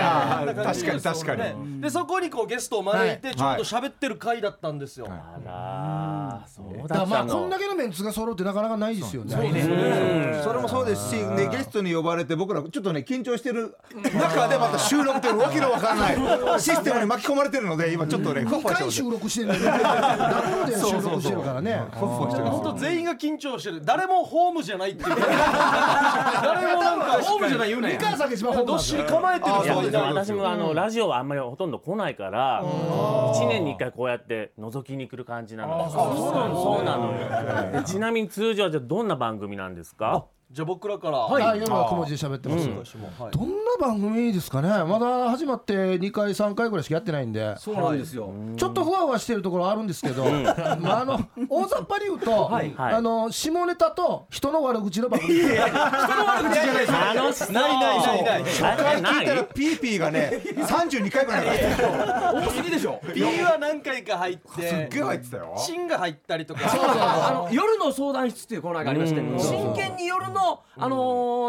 [0.00, 1.40] わ確かに確かに。
[1.42, 5.06] ねでそこにこうゲストを招いてちょうど喋ってる回だったんですよ。
[5.10, 10.40] あらそうだまあこんだけのメンツが揃うってなかなかないですよね。
[10.42, 16.16] それもそうですし、ね、ゲストに呼ばれて僕らちょっとね緊張してる中でまた収録というわけのわからない。
[16.60, 18.92] システムに巻き込まれてるので今ちょっとねふわ2ふわしてます。
[18.92, 19.82] 回収録してるんだよね。
[19.82, 21.82] ダブルで収録してるからね。
[21.94, 23.84] 本当全員が緊張してる。
[23.84, 25.16] 誰もホームじゃないっていう。
[25.18, 27.98] 誰もなんかホームじゃない言うね。
[27.98, 41.18] 三河さんが一番本番どっしり構えてるいや人いない私もあのラジオはあんまりほとんど来ないから1年に1回こうやって覗きに来る感じなのそうなのよでちなみに通常はじゃあどんな番組なんですかじゃあ僕らから。
[41.18, 43.32] はい、夜はくも字で喋ってます、私もはい。
[43.32, 44.68] どんな番組ですかね。
[44.84, 47.54] まだ始まって2回3回ぐらいしかやってないんで。
[47.58, 48.32] そうなんですよ。
[48.56, 52.74] ちょっとふわふわしてるところあるんですけど、まあ、あの大雑把に言うと、はい。
[52.78, 55.34] あの下ネタと人の悪口の番組。
[55.34, 57.52] です楽しそう。
[57.52, 58.24] ないないない。
[58.24, 59.26] ない初聞い？
[59.26, 63.02] たらピーピーがね32回ぐらい入ってた多すぎでしょ。
[63.14, 65.54] B は何回か入ってすっげえ入ってたよ。
[65.58, 66.60] 芯が入ったりとか。
[66.64, 69.20] あの夜の相談室っていうコーナーがありまして。
[69.20, 70.37] 真剣に夜の
[70.76, 70.96] あの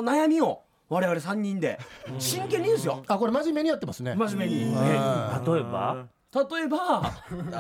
[0.02, 1.80] ー悩みを我々3人で。
[2.18, 3.04] 真剣にですよ。
[3.08, 4.16] あこれ真面目にやってますね。
[4.16, 4.60] 真面目に。
[4.66, 4.74] 例え
[5.64, 6.08] ば？
[6.32, 7.12] 例えば。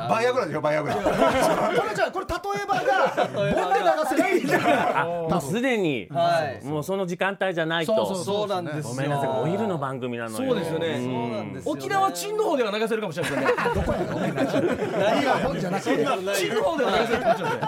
[0.08, 0.96] バイアグラでしょバイアグラ。
[0.96, 6.64] これじゃあこれ例えばがボンで流せないもうすでにはい。
[6.64, 8.06] もうその時間帯じゃないと。
[8.06, 10.54] そうそうそうなんですよごめんなさいお昼の番組なのよ。
[10.54, 11.02] そうですよね。
[11.04, 11.80] そうなんですよね。
[11.82, 16.02] 沖縄チンの方では流せるかもしれないですよね何がボンじゃなくてチ
[16.52, 17.60] ンの方では流せるかもしれない。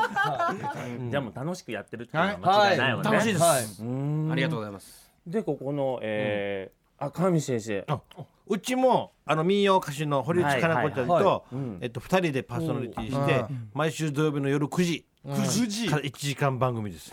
[1.09, 3.11] じゃあもう楽しくやってるっていうのは間違いないわね。
[3.11, 3.41] 楽しいです。
[3.43, 4.31] はい。
[4.33, 5.11] ありがとうございます。
[5.25, 7.83] でここのえーあ川見先生
[8.47, 11.45] うちもあの民謡歌手の堀内加奈子ちゃんはいはいと
[11.81, 17.11] えっと二人でパーソナリティして毎週土曜日の夜9時9時から1時間番組です。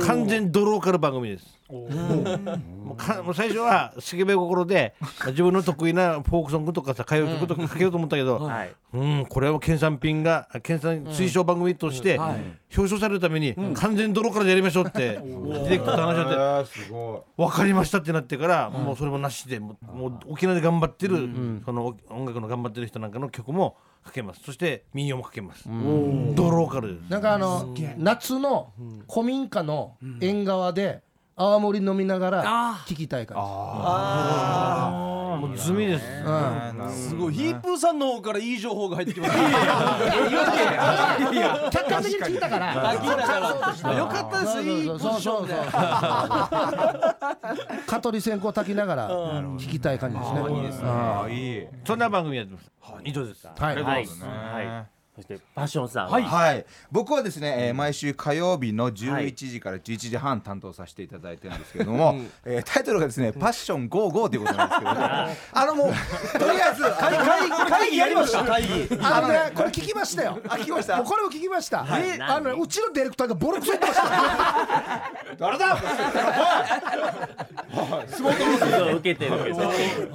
[0.00, 1.60] 完全ドローカル番組です。
[1.70, 4.94] もうかもう最初はスケベ心で
[5.26, 8.72] 自分の得意なフォークソングとかさ歌謡曲とかかけようと思ったけどはい。
[8.92, 12.44] うんこれは県産品が県産推奨番組として表
[12.74, 21.28] 彰されるために完全ドローカルでやりましょうってディレクターと話し合って分かりましたってなってから、もうそれもなしでもうもう沖縄で頑張ってる、
[21.64, 24.40] その音楽の頑張ってる人なんかの曲もかけます。
[24.44, 27.10] そして民謡もかけます、ドローカルです。
[27.10, 28.72] なんかあの夏の
[29.08, 31.02] 古民家の縁側で
[31.40, 36.04] 泡盛飲みながら聞きたい感もう済みです、
[37.08, 37.34] すごい。
[37.34, 39.38] ヒープーさんの方からいい情報が入ってきました。
[41.32, 42.90] じ客観的に聞いたから。
[42.90, 43.48] あ聞いたから。
[43.96, 45.54] よかったですいいポそうジションで。
[45.54, 45.72] そうそう
[47.86, 50.42] 蚊取り線香炊きながら聞きたい感じですね。
[50.54, 50.90] いいですね。
[50.90, 51.66] あいい。
[51.86, 52.70] そんな番組やってます、
[53.04, 53.46] 以上です。
[53.46, 53.76] はい。
[53.76, 54.06] はいはい
[55.20, 56.20] そしてパッションさんは？
[56.22, 65.00] はい、僕はですね、えー毎週火曜日の11時から11時半担当させていただいてるんですけれども、えータイトルがですね「パッション55」ということなんですけど、ね、
[65.52, 68.44] あのもうとりあえず会会議やりました？
[68.44, 68.88] 会議。
[69.02, 70.38] あのねこれ聞きましたよ。
[70.48, 70.96] あ聞きました？
[70.96, 71.84] もうこれも聞きました。
[71.98, 75.10] え何あのねうちのディレクターがボロクソ言ってました。
[75.38, 75.78] 誰だ？
[78.08, 78.28] そ
[78.92, 79.62] う受けてる受けて
[80.02, 80.10] る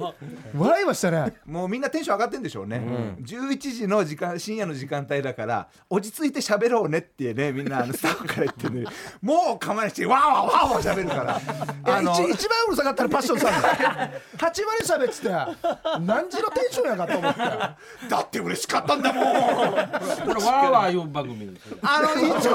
[0.54, 1.32] 笑いましたね。
[1.46, 2.80] もうみんなテンション上がってんでしょうね、
[3.22, 8.84] 11時の時間深夜の時間帯だから落ち着いて喋ろうねってねみんなあのスタッフから言ってね
[9.22, 12.02] もう構えしてわーわーわーわー喋るから。
[12.02, 15.28] いや一一番うるさかったのパッションさんだ8割喋ってて
[16.00, 17.40] 何時のテンションやかと思って。
[17.40, 17.76] だ
[18.20, 19.24] って嬉しかったんだもん。
[19.24, 22.50] これわーわーいう番組あの一応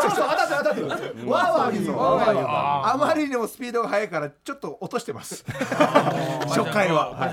[0.00, 1.30] そうそう当たって当たってる。
[1.30, 5.44] わーわー言うのわーわー言うのあまりにもスピードが速いからちょっと落としてます。
[6.48, 7.26] 初回は、は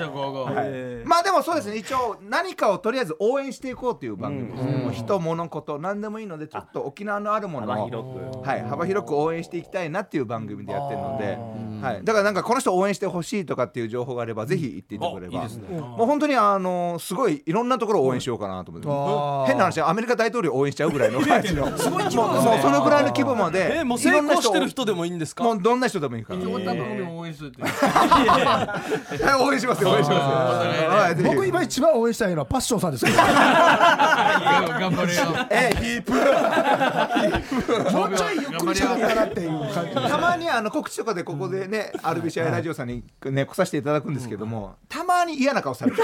[1.03, 1.05] い。
[1.05, 1.77] まあでもそうですね。
[1.77, 4.63] 一応何かをとりあえず応援していこうという番組です。
[4.63, 8.05] う人物事何でもいいのでちょっと沖縄のあるものを幅広
[8.41, 8.47] く。
[8.47, 11.37] はい、幅広く応援していきたいなっていう番組でやってるので、
[11.85, 15.47] はい、だからなんかこの人応援してほしいとかっていう情報があればぜひ言っていてくれれば、
[15.79, 21.21] もう本当にあのすごいいろんなところを応援しようかなと思って、変な話アメリカ大統領を応援しちゃうぐらいの。
[21.25, 23.79] 感じのすごい規模もうもうそのぐらいの規模まで。
[23.79, 25.43] えもう成いろんな人功してる人でもいいんですか？
[25.43, 30.89] もうどんな人でもいいから、こんな番組を応援するってはい応援しますよ応援しますよ。
[30.89, 33.17] はい僕今一番応援したいのはパッションさんですけど。
[33.17, 35.21] 頑張れよ。
[35.49, 36.11] えヒープ
[37.95, 45.97] もうちょいゆっくり喋ったらっていう感じたまにあの告知とかでここでね RBCI ラジオさんにね来させていただくんですけどもたまに嫌な顔される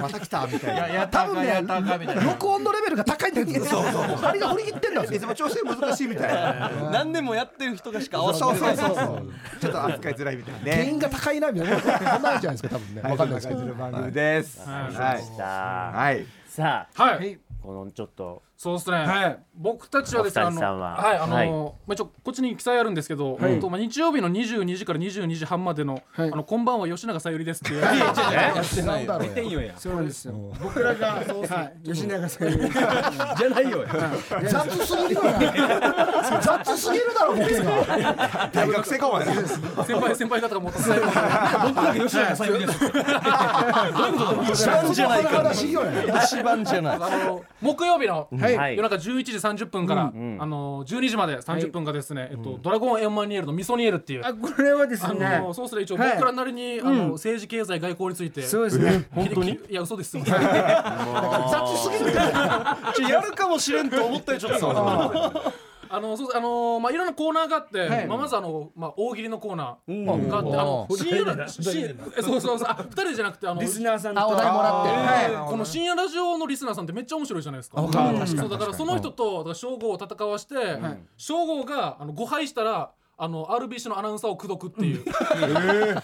[0.00, 1.08] また来たみたいな。
[1.08, 1.64] 多分ね
[2.24, 3.46] 録音のレベルが高いんだよ。
[3.64, 5.10] そうそう針が振り切ってんだよ。
[5.10, 6.70] いつも調整難しいみたいな。
[6.90, 8.58] 何年もやってる人がしか合わせない。
[8.58, 10.72] そうそうそう ちょっと扱いづらいみたいなね。
[10.72, 13.02] 原因が高いなみたいなそんなんじゃないですか多分ね。
[13.02, 13.12] はい。
[13.12, 13.74] わかんないですけど。
[13.74, 14.60] 番組です。
[14.60, 15.22] はい。
[15.36, 16.26] さあはい。
[16.46, 17.38] さあはい。
[17.62, 20.96] このちょっとそうですね、僕たちはですねお二人さんは。
[20.96, 21.48] はいあの、はい。
[21.48, 27.84] まあ、一応こっちに記載あるんですけど、えっとまあ、日曜日の22時から22時半までの「あのこんばんは吉永小百合です」っていう。
[29.76, 30.34] そうなんですよ。
[30.60, 31.88] 僕らがはい。
[31.88, 33.84] 吉永さんにじゃないよ。
[34.42, 35.38] 雑すぎるわ
[36.42, 39.26] 雑すぎるだろボケが大学生かもね
[39.86, 40.98] 先輩先輩方が持たせない。
[40.98, 41.14] 僕
[41.76, 42.98] だけ吉永小百合ですって
[44.52, 45.52] 一番じゃないか
[46.24, 46.96] 一番じゃない。
[46.96, 48.76] あの木曜日のはい。
[48.76, 49.32] 夜中11時
[49.64, 50.10] 30分から、あ
[50.46, 54.22] の12時まで30分がですね、えっとドラゴンエンマニエルのミソニエルっていう。
[54.24, 56.12] あこれはですあねのそうすると一応はい。
[56.14, 58.42] 僕らなりに、あの政治経済外交について。
[58.42, 59.06] そうですね。
[59.12, 59.58] 本当に？
[59.68, 62.12] いや嘘です 雑すぎる。
[62.94, 65.52] ちょやるかもしれんと思ったよちょっと
[65.90, 68.06] あのそうあのーまあいろんなコーナーがあって、はい。
[68.06, 72.68] まあまずあのまあ大喜利のコーナーがあって、あの深夜ラ深夜えそうそうそう。
[72.68, 74.20] あ二人じゃなくてあのリスナーさんと。
[74.20, 75.34] あお題もらって。
[75.34, 75.50] はい。
[75.50, 77.80] この深夜ラジオのリスナーさんってめっちゃ面白いじゃないですか。
[77.80, 80.54] わかるうんそうだからその人とだから正吾を戦わして、
[81.16, 85.04] 正吾があの誤敗したらあの RBC のアナウンサーを口説くっていう、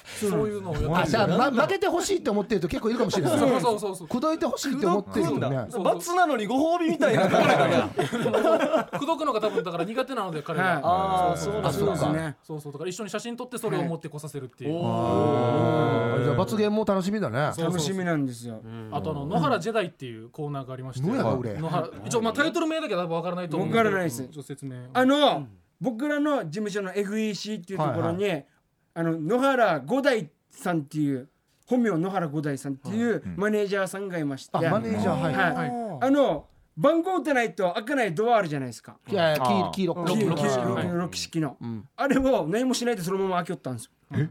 [0.04, 3.38] そういうのをやってあじゃあ、ま、負けてほしいって思ってる人結構いるかもしれない。
[3.38, 4.08] そうそうそうそう。
[4.08, 5.66] 口説いてほしいって思ってる人ね。
[5.70, 5.84] そう。
[5.84, 7.22] 罰なのにご褒美みたいな。
[7.28, 10.80] 口説くのが多分だから苦手なので彼が。
[10.82, 11.90] ああそうなんそう。
[11.90, 12.72] ですねそうそう。
[12.72, 14.80] だから一緒に写真撮ってそれを持ってこさせるっていう。
[14.82, 17.52] あじゃあ罰ゲームも楽しみだね。
[17.54, 18.60] そう楽しみなんですよ。
[18.90, 21.06] あとあの野原ジェダイっていうコーナーがありまして。
[21.08, 24.24] 野原俺野原一応まあタイトル名だけ多分わからないと思うんわからないです。
[24.24, 24.80] ちょっと説明を。
[24.92, 25.46] あの
[25.84, 28.42] 僕らの事務所の FEC っていうところに
[28.94, 31.28] あの野原五代さんっていう
[31.66, 34.50] 本名野原五代さんっていうマネージャーさんがいまして。
[34.56, 35.34] あマネージャーはい。
[35.34, 35.70] はい。
[36.00, 38.96] あの番号打たないと開かないドアあるじゃないですか。
[39.08, 41.08] いやいや黄黄色黄色黄色の。
[41.08, 41.58] 6式の。
[41.96, 43.90] あれを何もしないでそのまま開けよったんですよ。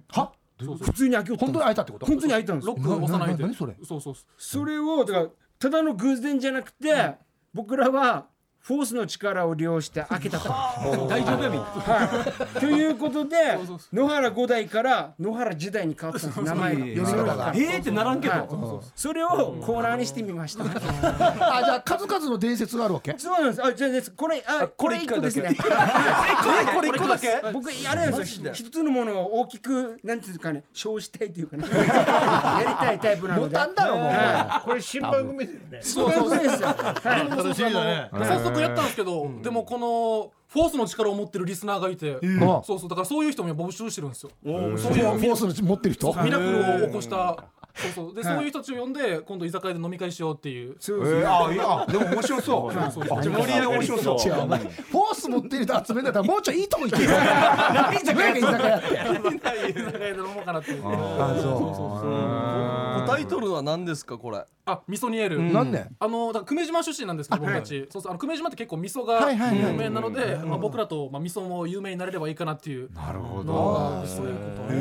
[0.09, 0.31] は？
[0.57, 2.05] 普通に開けよったん本当に開いたってこと？
[2.07, 3.43] 本当に開いたんですロックを押さないで。
[3.43, 3.75] な何それ？
[3.83, 4.15] そうそう。
[4.15, 4.25] そう。
[4.37, 5.27] それをだから
[5.59, 7.15] ただの偶然じゃなくて
[7.53, 8.25] 僕らは
[8.63, 10.47] フォースの力を利用して開けたと。
[11.09, 11.57] 大丈夫やみ。
[11.57, 13.59] はい、ということで
[13.91, 16.41] 野原五代から野原時代に変わったんです。
[16.41, 16.79] 名前が。
[16.79, 18.33] 読み方がはいえーってならんけど。
[18.33, 18.39] は
[18.81, 18.85] い。
[18.95, 20.63] それをコーナーにしてみました。
[20.63, 20.69] あ
[21.65, 23.13] じゃあ数々の伝説があるわけ？
[23.17, 23.65] そうなんです。
[23.65, 24.11] あじゃあです。
[24.11, 25.53] これあこれ一個ですね。
[26.73, 27.41] これ一個だけ？
[27.51, 28.53] 僕あれなんですよ。
[28.53, 30.63] 一つのものを大きくなんていうかね。
[30.71, 31.65] 称したいというかね。
[31.69, 33.49] やりたいタイプなので。
[33.49, 35.79] ボタンだろもうはこれ新番組だよね。
[35.79, 36.23] いそういう。
[36.23, 36.67] ことですよ。
[36.69, 37.29] はい。
[37.29, 38.09] 楽しみだね
[38.61, 44.31] やったんですけど、でもこのフォースの力を持ってるリスナーがいて、あそうそうだからそういう人も募集してるんですよ。
[44.43, 46.13] フォースの持ってる人？
[46.23, 47.43] ミラクルを起こした。
[47.75, 48.15] そうそう。
[48.15, 50.75] で、そういう人たちを呼んで今度居酒屋で飲み会しようっていう。
[50.79, 52.73] そうですねあいやでも面白そう。
[52.93, 57.09] そうそう盛り上がり面白そう違うお前フォース持ってる人集めんだったらもうちょいいいとこ行けよ。
[57.09, 58.87] 何居酒屋居酒屋って。
[59.73, 60.83] 居酒屋で飲もうかなっていう。
[60.85, 64.45] あそタイトルは何ですかこれ？
[64.65, 65.37] あ、味噌煮える。
[65.37, 65.85] うなんで？
[65.99, 72.91] あのだから久米島出身なんですけど僕たち、そうそうあの久米島って結構味噌が有名なので、まあ僕らとまあ味噌も有名になれればいいかなっていう。
[72.93, 74.69] なるほのがそういうこと。
[74.69, 74.77] そう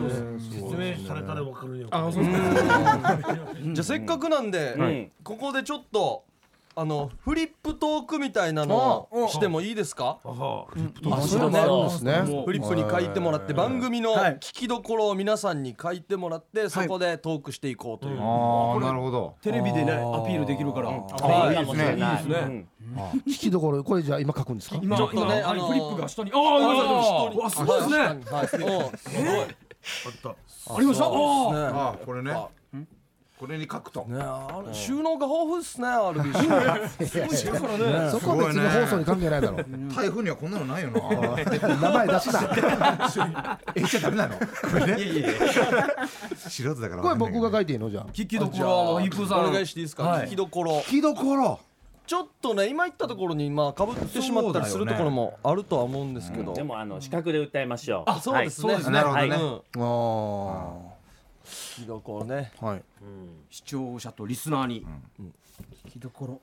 [0.00, 1.88] そうそう説明されたら分かるよ。
[1.90, 2.32] あ、そうそう。
[3.74, 6.24] じゃあせっかくなんで、んここでちょっと
[6.76, 10.18] あのフリップトークみたいなのをしてもいいですか？
[10.24, 11.22] ああ。
[11.22, 12.42] それもあるんですね。
[12.44, 14.34] フリップに書いてもらって番組のはい。
[14.34, 19.36] 聞きどころを皆さんに書いてもらってそこでトークしていこうという、ああなるほど。
[19.42, 20.90] テレビでねアピールできるから。
[20.90, 21.54] あい。
[21.54, 21.94] いですね。
[21.94, 22.66] いいですね。
[23.26, 24.78] 聞きどころこれじゃあ今書くんですか？
[24.82, 26.32] 今ちょっとねあのフリップが下に。
[26.34, 27.98] ああわすごいですね。
[27.98, 28.70] はい、はい、すごい。
[30.76, 31.04] ありました。
[31.04, 32.32] あああこれね
[33.44, 34.06] これに書くと。
[34.08, 39.58] ねあれ収納が豊富ですね RBC そこは別に放送に関係ないだろ。
[39.94, 40.98] 台風にはこんなのないよな。
[41.76, 42.40] 名前出すな
[43.76, 44.36] え言っちゃダメなの？
[44.36, 44.46] こ
[44.78, 44.96] れね。
[46.38, 48.06] 素人だからこれ僕が書いていいのじゃあ。
[48.14, 49.40] 聞きどころ一風さん。
[49.50, 50.26] お願いしていいですか、はい。
[50.26, 50.78] 聞きどころ。
[50.78, 51.60] 聞きどころ。
[52.06, 58.12] ちょっとね今言ったところにまあかぶってしまったりするところもあるとは思うんですけど、でもあの視覚で歌いましょう。
[58.22, 58.84] そうですね、はい。
[58.90, 59.36] なるほどね。
[59.76, 59.82] うん。
[60.90, 60.93] あ
[61.44, 62.52] 聞きどころね。
[62.60, 62.82] あはい。
[63.50, 64.86] 視聴者とリスナーに。
[65.86, 66.40] 聞きどころ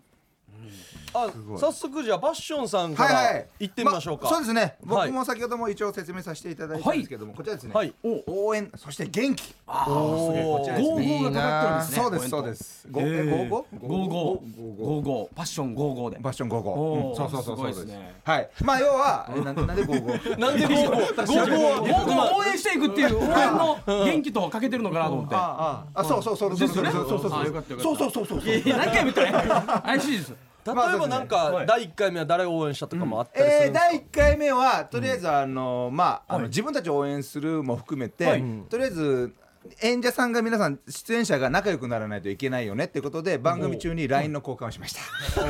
[1.14, 3.48] あ早速じゃあパッションさんからはいはい。
[3.60, 4.78] 行ってみましょうか、そうですね。
[4.86, 5.10] はい。
[5.10, 7.74] 僕も先ほども一応説明させていただいたんですけどもこちらですね。
[7.74, 9.54] はい応援そして元気。
[9.68, 11.20] おこちらですね。
[11.20, 11.98] ゴーがかかってるんですね。
[11.98, 12.30] そうです。
[12.30, 16.20] そうですゴーゴーゴーゴーゴーゴーゴーパッションゴーゴーで。
[16.20, 17.16] バッションゴーゴおー。
[17.16, 17.74] ーそうそうそうそう。
[17.74, 18.16] すごいですね。
[18.24, 18.50] はい。
[18.64, 25.36] まあ要はえなんで なんでゴーゴーなんでゴーゴーゴーゴーゴーゴーを応援していくっていう 応援の元気とかけてるのかなと思って。
[25.36, 26.58] あああそうそうそう。
[26.58, 27.42] そうそうそうそうそう。
[27.42, 27.84] あよかったよかった。
[27.84, 28.56] そうそうそうそうそう。
[28.56, 30.34] いや何回も言ったね怪しいです
[30.66, 39.34] 例えばなんか第1回目は誰を応援したとかもあったりするえー、んですか、第1回目はとりあえずあの、まああの自分たちを応援するも含めて、とりあえず
[39.82, 45.42] 演者さんが皆さん出演者が仲良くならないといけないよねってことで番組中に LINE の交換をしました。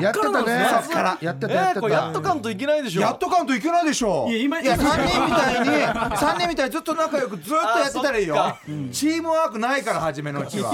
[0.00, 0.66] やってたね。
[0.84, 1.18] そっから。
[1.20, 3.00] やってたえー、やってこれやっとかんといけないでしょ。
[3.00, 4.28] やっとかんといけないでしょ。
[4.28, 8.36] いや今いや3人みたいに三人みたいにずっと仲良くずっとやってたらいいよ。
[8.38, 8.60] あ
[8.92, 10.70] チームワークないから初めのうちは。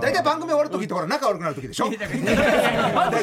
[0.00, 2.08] 大体番組終わる時ってほら仲悪くなる時でしょ番組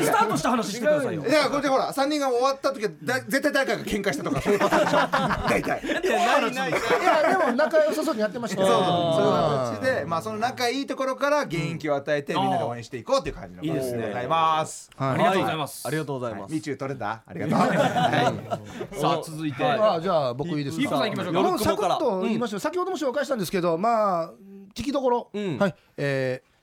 [0.04, 1.26] スタートした話してくださいよ。
[1.26, 4.98] いやこれでほら3人が終わった時はだ絶対誰かが喧嘩したとかそういうパターンでしょ。
[5.48, 5.82] 大体。
[5.94, 6.70] ないない。
[6.70, 8.84] いやでも仲良さそうにやってましたよそういう
[9.32, 14.08] 形で、まあ、その仲いいところから元気を与えて、みんなで応援していこうという感じのいいですね。
[14.08, 14.90] ございます。
[14.98, 15.88] あありがとうございます。
[15.88, 17.58] ありがとうございます、みちゅ取れた、ありがとう。
[17.60, 18.60] は
[19.00, 19.64] さあ続いて。
[19.64, 20.90] あじゃあ僕いいですか？
[20.90, 21.42] さん行きましょうか。
[21.42, 22.60] もうサクッと言いましょう。
[22.60, 24.30] 先ほども紹介したんですけどまあ
[24.76, 25.30] 聞きどころ。
[25.34, 25.58] うん。
[25.58, 25.76] はい。
[25.98, 26.54] えー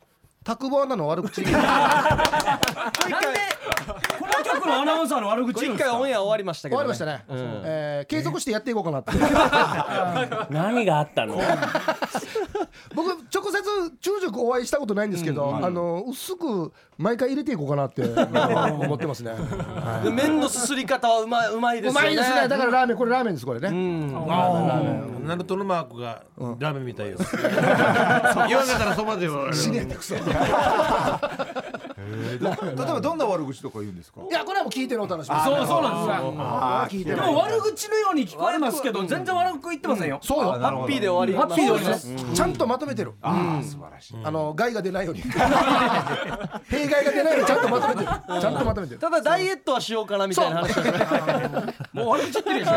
[0.42, 1.42] タクボアナの悪口。
[1.44, 3.18] なんで？
[4.60, 5.92] このアナウンサーの悪口一言うんですか？
[5.92, 9.12] 回オンエア終わりましたけど終わりましたね、えー継続してやっていこうかなって。
[10.50, 11.36] 何があったの？
[12.94, 22.08] 僕直接中塾お会いしたことないんですけど、あの薄く毎回入れていこうかなって思ってますね、は で麺のすすり方はうまいうまいい、ですよね。
[22.08, 22.48] うまいですね。
[22.48, 26.22] だからラーメンこれラーメンですこれね、ナルトのマークが
[26.58, 27.18] ラーメンみたいよ
[28.48, 30.14] 言わなかったらそばでよ死ねってくそ。
[30.16, 30.18] い
[32.00, 34.20] 例えばどんな悪口とか言うんですか？
[34.30, 35.36] やこれはもう聞いてのお楽しみ。
[35.40, 35.90] そうそうな
[36.86, 40.18] んですよでも悪口のように聞こえますけど全然悪く言ってませんよ。
[40.22, 40.52] そうよ。
[40.52, 41.48] ハッピーで終わり。
[41.48, 42.34] ハッピーで終わります。
[42.34, 43.12] ちゃんとまとめてる。
[43.22, 44.16] ああ素晴らしい。
[44.22, 45.20] あの害が出ないように。
[46.68, 48.06] 弊害が出ないようにちゃんとまとめてる。
[48.06, 49.00] ちゃんとまとめてる。
[49.00, 50.78] ただダイエットはしようかなみたいな話。
[51.92, 52.72] もう悪口言ってるでしょ。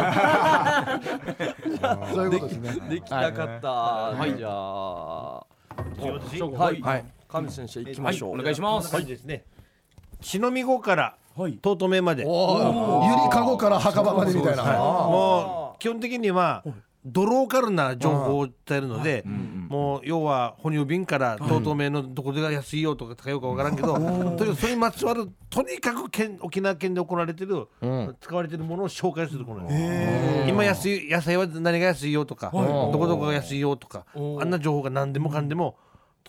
[2.14, 2.90] そういうことですね。
[2.90, 3.70] できなかった。
[3.70, 4.36] はい。
[4.38, 5.44] じゃあ。
[5.74, 8.34] はいはい神先生行きましょう。
[8.34, 8.94] お願いします。
[8.94, 9.06] はい。
[9.06, 9.44] ですね
[10.22, 12.22] 篠見郷から東東名まで。
[12.22, 12.34] ゆり
[13.32, 14.64] かごから墓場までみたいな。
[14.64, 16.64] もう基本的には
[17.04, 27.68] ドローカルな情報を伝えるので、もう要は哺乳瓶から東東名のどこでが安いよとか高いよかわからんけど、とにかくそれにまつわるとにかく県沖縄県で行われてる、
[28.22, 29.68] 使われてるものを紹介するこの
[30.48, 32.60] 今安い野菜は何が安いよとか、ど
[32.98, 35.76] こどこが安いよとか、あんな情報が何でもかんでも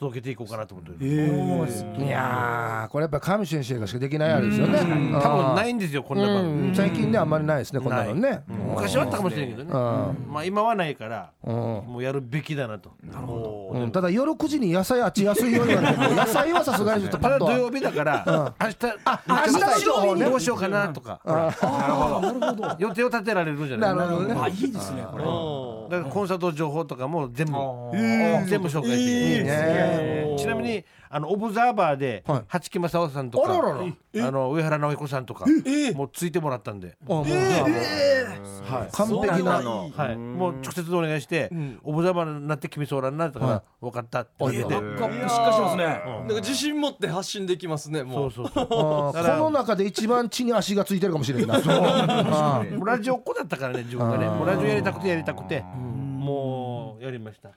[0.05, 4.79] 届けていこうかなと思ってる、いやーこれやっぱ神先生がしかできないあれですよね。
[4.79, 8.43] 多分ないんですよこんな番最近ねあんまりないですねこんなのね。
[8.49, 11.55] 昔はあったかもしれんけどね、まあ今はないから、うん。
[11.55, 12.93] もうやるべきだなと。
[13.03, 13.07] う。
[13.87, 13.91] ん。
[13.93, 17.47] ただ夜9時に野菜あっち安いように言われても野菜はさすがにちょっとパッと。
[17.47, 19.53] 土曜日だから、明日あ明日
[20.21, 21.21] どうしようかなとか、
[22.79, 24.35] 予定を立てられるんじゃないなるほどね。
[24.39, 25.25] あいいですねこれ
[25.91, 27.53] だからコンサート情報とかも全部
[28.47, 30.37] 全部紹介していくね。
[30.39, 32.43] ちなみにあのオブザーバーではい。
[32.49, 34.27] 八木正夫さんとかあららら。
[34.27, 35.47] あの上原直彦さんとか
[35.95, 39.53] もうついてもらったんで、あもうじゃあもう完璧な。
[39.61, 41.51] はい、もう直接お願いして、
[41.85, 45.85] オブザーバーになって君そうらんなとか、分かったって言って、しっかりしますね。
[45.85, 48.51] なんか自信持って発信できますねもそううそう。
[48.53, 51.55] そう この中で一番地に足がついてるかもしれんな。
[51.57, 54.27] あーもうラジオっ子だったからね自分がね。
[54.47, 55.65] ラジオやりたくてやりたくて
[56.25, 57.51] もうやりました。
[57.51, 57.53] い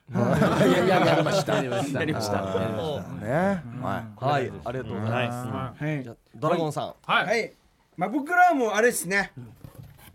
[0.90, 1.56] やりました。
[1.56, 2.00] やりました。
[2.00, 2.42] やりました。
[2.42, 3.64] ね。
[3.82, 4.52] ははい。
[4.66, 5.84] ありがとうございます。
[5.84, 6.18] はい。
[6.36, 6.94] ドラゴンさん。
[7.04, 7.54] はい。
[7.96, 9.32] まあ僕らはもうあれですね。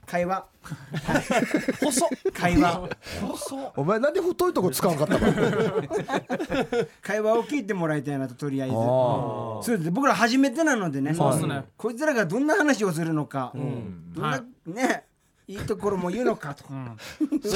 [0.05, 0.45] 会話。
[1.81, 2.09] 細っ。
[2.35, 2.89] 会話。
[2.89, 2.91] い
[3.77, 5.21] お前なんで太いとこ使わんかったの？
[7.01, 8.75] 会話を聞いてもらいたいなととりあえず。
[8.75, 11.15] そうです僕ら初めてなのでね。
[11.15, 11.65] そうですね。
[11.79, 13.53] こいつらがどんな話をするのか。
[13.55, 15.05] どんなね
[15.53, 16.65] いいところも言うのかと。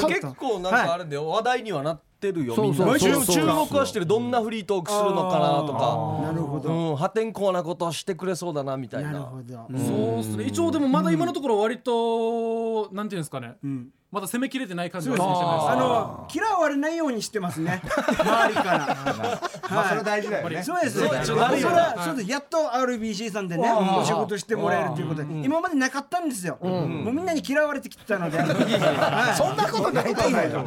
[0.07, 2.85] 結構なんかあれで話題にはなってるよそうみんな。
[2.85, 3.25] そうそう。
[3.25, 6.27] 注注目はしてるどんなフリートークするのかなとか。
[6.27, 6.91] なるほど。
[6.91, 6.95] うん。
[6.95, 9.11] 破天荒なことはしてくれそうだなみたいな。
[9.11, 10.15] なるほどそう。
[10.17, 10.43] ですね。
[10.45, 13.55] 一応でもまだ今のところ割となんていうんですかね。
[13.65, 17.81] んまだ攻めきれてない感じがあかの嫌われないようにしてますね。
[18.07, 18.97] 周りから。
[19.69, 20.63] まあそれ大事だよね。
[20.63, 20.99] そうです。
[21.25, 21.35] そ
[22.25, 25.27] やっと RBC さんでねお仕事してもらえるということで。
[25.43, 26.57] 今までなかったんですよ。
[26.61, 28.37] もうみんなに嫌われてきてたので。
[28.37, 29.35] はい。
[29.35, 30.65] そんなことないと思うよ。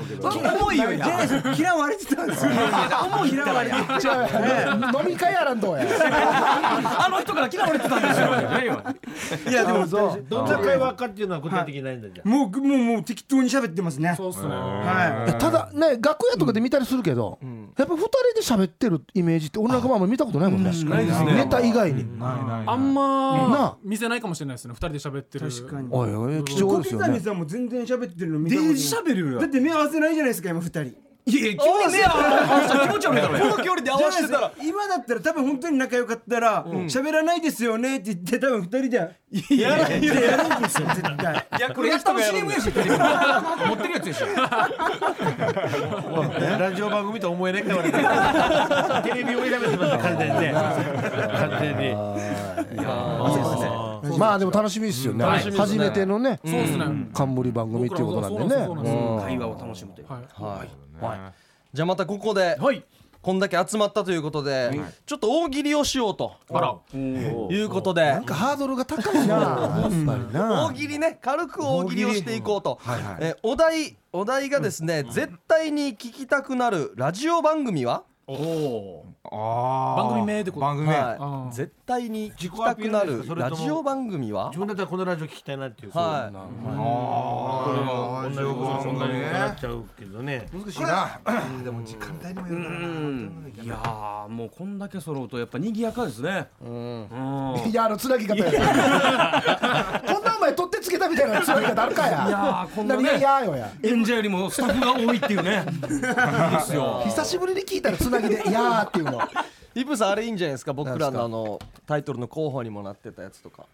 [0.60, 0.92] 重いよ。
[0.92, 2.52] や嫌われてたんですよ。
[3.10, 3.76] 重い嫌われて
[4.98, 5.86] 飲み会やらんどうや。
[7.06, 9.50] あの人から嫌われてたんですよ。
[9.50, 14.14] いやでもどんな会話かっていうのは具体的にないんだじゃもうもうもう適当に喋ってますね。
[14.16, 14.48] そうっすね。
[14.48, 17.38] はただね楽屋とかで見たりするけど、
[17.76, 20.70] やっぱ二人で喋ってるイメージって俺なんかもあんま見たことないもんね。
[21.34, 22.06] ネタ以外に。
[22.20, 23.00] あんな
[23.48, 24.74] ま見せないかもしれないですね。
[24.74, 25.48] 二人で喋ってる。
[25.48, 25.88] い確かに。
[25.90, 27.06] おいおい貴重小ですよね。
[27.06, 28.74] 刻みさんも全然喋ってるの見たことない。
[28.74, 29.40] 喋るよ。
[29.40, 33.38] だって目合わせないじゃないですか今二人いやいや急に目合わせ気持ち悪いだろ。
[33.38, 34.52] この距離で合わせてたら。
[34.62, 44.68] 今だったら多分本当に仲良かったら喋らないですよねって言って多分二人でやらないやるんですよ絶対これやったの CM やしテレビの持ってるやつでしょあ
[46.58, 51.94] ラジオ番組と思えないからテレビを選べてます完全にね完全に
[52.76, 53.89] ま
[54.20, 55.24] あでも楽しみですよね。
[55.24, 56.40] 初めてのね。
[56.44, 56.84] そうですね。
[57.12, 58.68] 冠番組っていうことなんでね。
[59.20, 60.06] 会話を楽しむという。
[60.08, 61.34] はい。
[61.72, 62.84] じゃあまたここではい。
[63.22, 66.36] こんだけ集まったということでちょっと大喜利をしようと。
[66.50, 66.74] あら。
[66.94, 68.02] いうことで。
[68.02, 69.36] なんかハードルが高いな。
[69.82, 70.66] やっぱりな。
[70.66, 71.18] 大喜利ね。
[71.20, 72.78] 軽く大喜利をしていこうと、
[73.20, 78.04] えーお題お題がですね、絶対に聞きたくなるラジオ番組は？
[78.32, 80.02] おおあー。
[80.02, 80.60] 番組名でこと？
[80.60, 80.96] 番組名。
[80.96, 81.50] あはー。
[81.50, 84.48] い、絶対に聞きたくなるラジオ番組は？
[84.50, 85.92] 自分だったらこのラジオ聞きたいなっていう。
[85.92, 86.32] はい。
[86.32, 90.46] これも同じことそんなにっちゃうけどね。
[90.52, 91.20] 難しいな。
[91.64, 93.64] でも時間帯にもよるからな。
[93.64, 96.48] いやーもうこんだけ揃うとやっぱ賑やかですね。
[96.64, 97.08] うん。
[97.66, 98.50] いやあのつなぎ方や
[100.90, 102.26] つけたみたいなつなぎ方あるかや。
[102.26, 103.70] いやーこんなねやよや。
[103.82, 105.64] 演者よりもスタッフが多いっていうね。
[105.68, 107.02] いいですよ。
[107.04, 109.20] 久しぶりに聞いたらつなぎで「いやー」っていうの。
[109.72, 110.72] イブさんあれいいんじゃないですか？
[110.72, 113.64] 僕らのあのタイトルの候補にもなってたやつとか。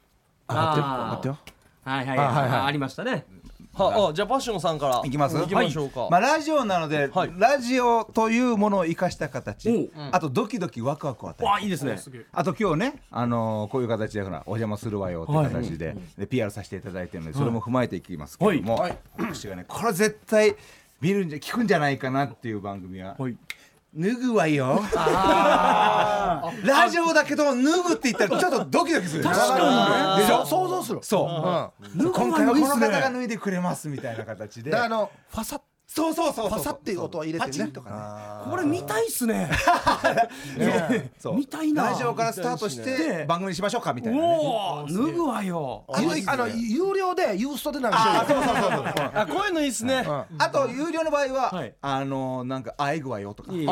[0.49, 1.39] あ待ってよ。
[1.85, 2.61] はいはいあはいはい。
[2.67, 3.25] ありましたね
[3.85, 5.03] はあじゃあパッションさんから。
[5.05, 5.37] いきます？
[5.37, 7.33] 行きましょうか、まあラジオなので、はい。
[7.37, 11.97] ラジオというものを生かした形、おあとドキドキワクワクを与えるわあいいですね。
[12.33, 15.37] あと今日ね、あのーこういう形でほらお邪魔するわよってい。
[15.37, 20.57] う形で,、で PR させていただいてるのでそれも踏まえていきますけども、私がねこれ絶対
[21.01, 23.37] 見るんじゃ聞くんじゃないかなっていう番組は「はい
[23.97, 24.83] 脱ぐわよ」
[26.65, 29.25] ラジオだけど脱ぐって言ったらちょっとドキドキする。
[29.25, 30.45] 確かにでしょ？
[30.47, 30.99] 想像する。
[31.03, 34.77] そう、今回はこの方が脱いでくれますみたいな形で。
[34.77, 35.61] あのファサそう
[35.97, 37.69] そうそうそうファサっていう音を入れてね。
[37.69, 38.51] とかね。
[38.51, 39.51] これ見たいっす ね。
[41.19, 41.37] そう。
[41.37, 41.91] 見たいな。
[41.91, 44.25] ラジオからスタートして番組にしましょうかみたいなね。
[44.27, 45.85] おお脱ぐわよ。
[45.89, 47.91] あのあの有料でユーストで流し
[48.27, 48.41] てる。
[49.15, 50.07] あこういうのいいっすね、
[50.39, 51.75] あと有料の場合は、はい。
[51.81, 53.53] あのなんかあえぐわよとか。
[53.53, 53.67] もう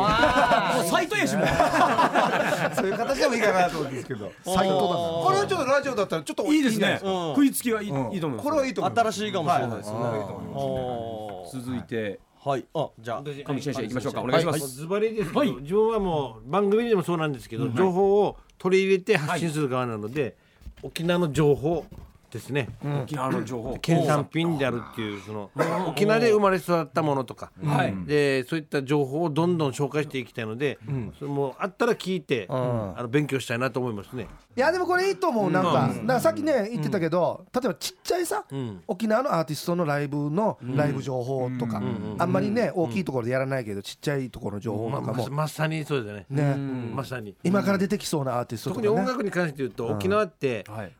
[0.90, 1.46] サイトやしもう。
[2.74, 4.32] そういう形でもいいかなと思うんですけど。
[4.46, 4.88] サイトだな。
[4.88, 6.98] これはちょっとラジオだったらちょっといいですね。
[7.02, 12.20] 食いつきはいいと思いますこれはいいと思います新しいかもしれないですね、続いて。
[12.44, 12.66] はい。
[12.74, 13.22] あじゃあ。
[13.22, 14.22] 上地先生行きましょうか。
[14.22, 14.68] お願いします。
[14.68, 15.52] ズバリですけど、はい。
[15.62, 20.36] 自分はもう番組でもそうなんですけど、情報を取り入れて発信する側なので、
[20.82, 21.86] 沖縄の情報
[22.34, 22.68] ですね、
[23.04, 23.78] 沖縄の情報。
[23.78, 25.50] 県産品であるっていうその
[25.86, 27.94] 沖縄で生まれ育ったものとか、はい。
[28.06, 30.78] でそういった情報をどんどん紹介していきたいので、
[31.18, 34.26] それもあったら聞いて、あの勉強したいなと思いますね。
[34.56, 35.70] いやでもこれいいと思うなんか。
[35.72, 38.82] だからさっきね言ってたけど例えばちっちゃいさん。
[38.88, 41.80] 沖縄のアーティストのライブのライブ情報とか。
[42.18, 45.28] あんまりね大きいところでやらないけどちっちゃいところの情報まとかも。
[45.30, 46.26] まさにそうですね。
[46.30, 46.56] ね。
[46.92, 47.36] まさに。
[47.44, 50.92] 今から出てきそうなアーティストと特に音楽に関して言うと、沖縄って、はい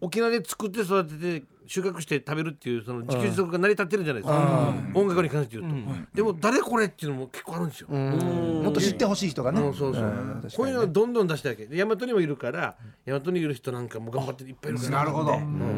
[0.00, 5.76] 沖縄で作って育てて収穫して食べるっていうその自給自足が成り立ってるじゃないですか、音楽に関して言うと、
[6.14, 9.60] でも誰これっていうのも結構あるんですよ、もっと知ってほしい人がね。
[9.60, 14.98] うんそうそう、んこういうのをどんどん出してあげて大和にもいるから大和にいる人なんかも頑張っていっぱいいるから。
[14.98, 15.34] なるほど。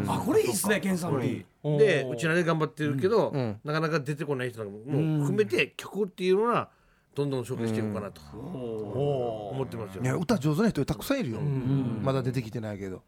[0.09, 1.21] あこれいいっすね県産
[1.63, 3.33] 品でうちらで頑張ってるけど、
[3.63, 6.71] なかなか出てこない人なんかももう含めて曲っていうのは
[7.15, 11.41] どんどん紹介していこうかなと思ってますよ、いや歌上手な人たくさんいるよ。
[11.41, 13.03] まだ出てきてないけど。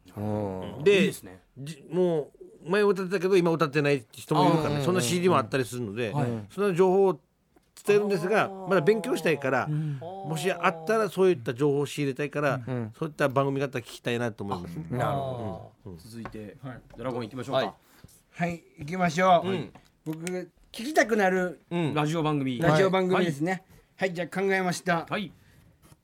[0.84, 1.12] で
[1.90, 2.30] も
[2.64, 6.12] う前歌ってたけど今歌ってない人もいるからねそんな CD もあったりするので、
[6.50, 7.20] その情報を
[7.86, 12.61] 伝えるんですがまだ勉強したいから、もしあったらそういった情報を仕入れたいから、
[12.98, 14.84] そういった番組方聞きたいなと思います、ね
[15.98, 16.57] 続いて
[16.96, 17.74] ドラゴン行きましょうか。
[18.32, 18.62] はい。
[18.78, 19.70] 行きましょう、
[20.04, 21.61] 僕聞きたくなる
[21.94, 22.59] ラジオ番組。
[22.59, 23.64] ラジオ番組ですね
[23.99, 25.07] はい、じゃあ考えました。
[25.09, 25.32] はい。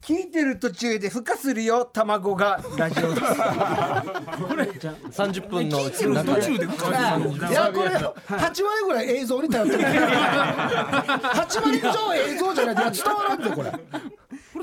[0.01, 3.23] 聞いてる途中で孵化するよ卵がラジオです。
[5.13, 6.65] 30分の聞いてる途中で。
[6.65, 6.69] い
[7.53, 9.83] やこれ8割ぐらい映像に頼ってる。
[9.85, 13.73] 8割以上映像じゃないと伝わらんぞこれ。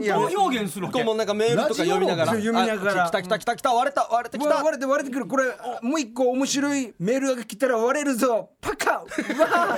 [0.01, 0.93] いやどう表現するわけ？
[0.93, 2.32] これもなんかメールとか読みながら。
[2.34, 3.05] 読みながら。
[3.05, 4.49] あ来た来た来た来た割れた割れてきた。
[4.55, 5.25] わ割れて割れてくる。
[5.27, 5.45] これ
[5.82, 8.49] もう一個面白いメールが来たら割れるぞ。
[8.59, 8.97] パカ。
[8.97, 9.01] う
[9.39, 9.77] わ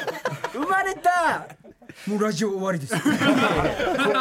[0.54, 1.46] 生まれた
[2.08, 3.08] もうラジオ終わりです だか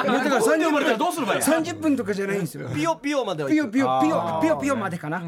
[0.02, 2.68] ら生30まれたらどうするばや30分とかじゃないんですよ。
[2.74, 5.20] ピヨピヨまではピヨピヨピヨピヨピヨまでかな。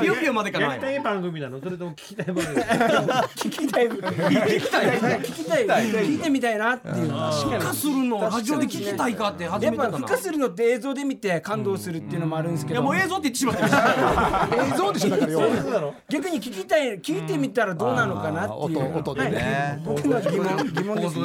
[0.00, 0.66] ピヨピヨまでかな。
[0.66, 1.48] いやりたい番組な。
[1.48, 2.56] のそれとも聞きたい番組。
[3.36, 5.66] 聞きたい聞きたい聞きたい。
[5.66, 6.18] 聞い。
[6.18, 8.20] てみたいなっていう孵化するの。
[8.20, 9.98] ラジオで聞きたいかって初めてだな。
[9.98, 12.74] 孵化するのって映像で見て感動するっていうのもあるんですけど。
[12.74, 15.94] いやもう映像って言ってしまった映像でしょだからよ。
[16.08, 19.82] 逆に聞きたい聞いてみたらどうなのかなっていう音音でね。
[19.84, 20.56] 僕の疑問。
[20.72, 21.18] 疑問です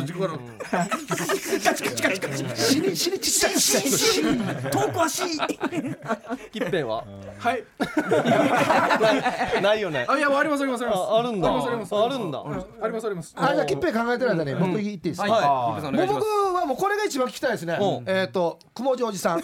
[2.56, 5.24] 死に死にちっちゃいちっちゃいの遠くはし
[6.52, 7.04] キッペンは
[7.40, 7.64] はい
[9.62, 11.58] ないよねあいやありますありますありますあるんだあ
[12.10, 12.44] るんだ
[12.82, 16.26] ありますありますあじゃあキッペイ考えてる間に僕言っていいですかはいもう僕
[16.56, 19.42] はもうこれが一番聞きたいですねえっと雲ジョージさん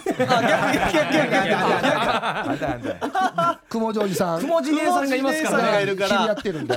[3.68, 6.74] 雲ジョージさん雲地姉さんがいますからねがいるか気になってるんで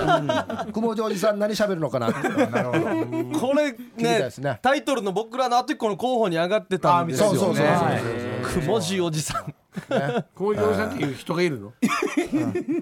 [0.73, 4.59] 雲ジョージさん何喋るのかなこれきたいねですね。
[4.61, 9.53] タイトルの僕らのあと一個の候補に上がってたんですよそうそうそうくもじおじさん。
[10.35, 11.73] こういうおじさんっていう人がいるの？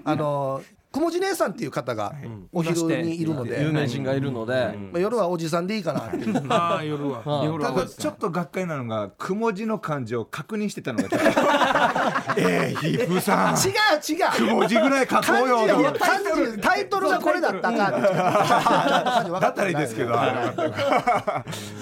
[0.04, 0.62] あの
[0.92, 2.12] くもじ姉さんっていう方が
[2.52, 6.42] お昼にいるので、有名人がいるので、まあ、夜はおじさんでいいかなっていう。
[6.48, 7.22] ああ夜は。
[7.60, 11.08] ただちょっとがっかりなのがくも字の漢字を確認してたのが
[12.36, 13.54] ええヒープーさん。
[13.54, 13.72] 違う
[14.20, 14.50] 違う。
[14.50, 15.92] くも字ぐらい書こうよ。
[15.98, 20.14] 漢字漢字タイトルがこれだったかだったらいいですけど。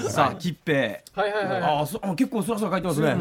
[0.09, 3.17] さあ吉平はいはいはいあそあ結構スラスラ書いてますね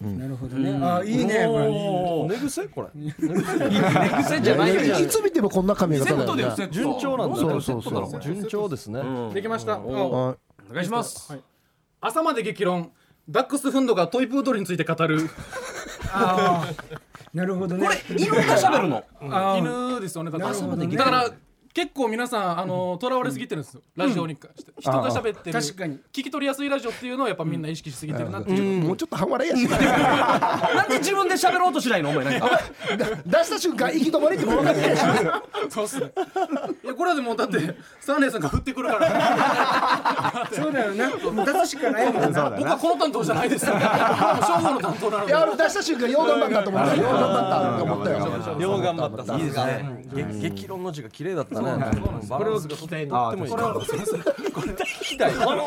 [0.00, 0.78] なるほどね。
[0.82, 1.46] あいいね。
[1.46, 2.36] これ。
[2.36, 2.88] 寝癖これ。
[2.94, 4.74] 寝癖じゃない。
[4.74, 5.06] よい。
[5.08, 6.42] つ見てもこんな髪型セッだよね。
[6.42, 8.20] トだよセット順調なんだそうそうそう。
[8.20, 9.78] 順調ですね、できました。
[9.78, 9.82] はい。
[9.88, 10.36] お
[10.74, 11.38] 願いします。
[12.00, 12.92] 朝まで激論。
[13.28, 15.28] ダックスフンドがトイプードルについて語る。
[17.34, 17.88] なるほどね。
[18.16, 19.04] 犬が喋るの。
[19.58, 20.30] 犬ですよね。
[20.30, 20.54] だから。
[20.54, 21.30] だから
[21.76, 23.82] 結構皆さんあの囚われすぎてるんですよ。
[23.96, 24.72] ラジオに関して。
[24.80, 25.60] 人が喋ってる。
[25.60, 25.96] 確かに。
[26.10, 32.62] 聞き取りやすいラジオっていうのをやっぱみんな意識しすぎてるなっていうもうちょっと半笑いやし なんで自分で喋ろうとしないのお前なんか。
[33.26, 35.02] 出した瞬間行き止まりっても分かんないし
[35.68, 36.12] そうっすね。
[36.82, 40.48] いやこれはでもだってサーネーさんが振ってくるから。
[40.56, 41.10] そうだよな。
[41.44, 42.50] 出すしかないもんな。
[42.56, 43.66] 僕はこの担当じゃないです。
[43.66, 45.30] よ正午の担当なので。
[45.30, 50.06] いや俺出した瞬間よう頑張ったと思ったよう頑張ったと思ったよよう頑張ったいいですね。
[50.40, 51.65] 激論の字が綺麗だったね
[52.28, 53.08] これを聞きたい。
[53.10, 55.36] あでもこれを聞きたい。
[55.36, 55.48] ワン。
[55.48, 55.66] ワン。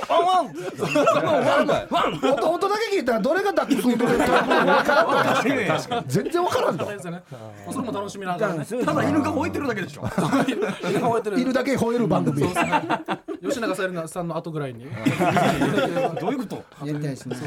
[1.90, 2.34] ワン。
[2.34, 4.30] 音音だけ聞いたらどれがダックスフンドか分
[4.84, 4.96] か
[5.92, 6.02] ら。
[6.02, 7.38] ん全然分からんのですよねま
[7.70, 8.66] あそれも楽しみながらね。
[8.66, 10.02] ただ犬が吠えてるだけでしょ。
[10.48, 11.40] 犬が吠えてる。
[11.40, 12.44] 犬だけ吠える番組
[13.42, 14.86] 吉永小百合さんの後ぐらいに。
[16.20, 16.56] どういうこと？
[16.86, 17.38] やりたいですね。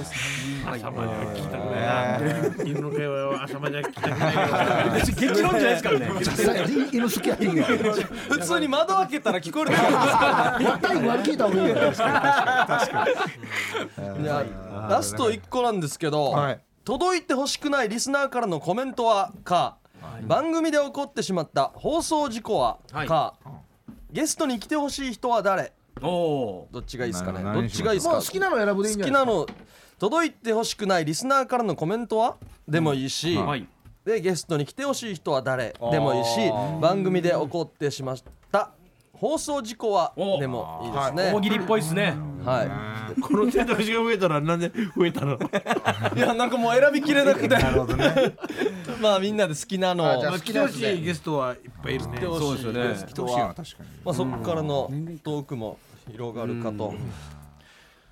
[2.64, 4.90] 犬の会話を朝までは聞きたくない。
[4.94, 6.08] 別に激論じゃないですからね。
[6.92, 10.12] 犬好きや普通に窓開けたら聞こえると思うんです
[10.64, 11.76] やったら聞いた方がいいよ
[14.22, 14.44] いや
[14.88, 16.60] ラスト1個なんですけど、はい。
[16.84, 19.76] 届いてほしくないリスナーからのコメントはか、
[20.26, 23.34] 番組で起こってしまった放送事故はか、
[24.10, 25.72] ゲストに来てほしい人は誰？
[26.00, 27.42] おおどっちがいいですかね？
[27.42, 27.60] など。
[27.60, 28.14] っちがいいですか？
[28.14, 29.46] もう好きなの選ぶでいいんじゃない好きなの
[29.98, 32.36] 届いてほしくないリスナーからのコメントは？
[32.66, 33.66] でもいいし、はい。
[34.04, 35.74] でゲストに来てほしい人は誰？
[35.92, 36.38] でもいいし
[36.80, 38.16] 番組で起こってしまっ
[38.50, 38.70] た
[39.22, 41.32] 放送事故はおでもいいですね。
[41.32, 42.16] 大喜利っぽいっすね。
[42.44, 43.20] はい。
[43.20, 45.38] この手出しが増えたらなんで増えたの？
[46.16, 47.46] いやなんかもう選びきれなくて。
[47.46, 48.34] なるほどね。
[49.00, 50.20] まあみんなで好きなのを。
[50.20, 52.18] じゃあまあ来てほしいゲストはいっぱいいるね。
[52.20, 52.96] そうですよね。
[53.06, 53.88] 来てほしいのは確かに。
[54.04, 54.90] まあそこからの
[55.22, 55.78] トークも
[56.10, 56.88] 広がるかと。
[56.88, 56.96] はい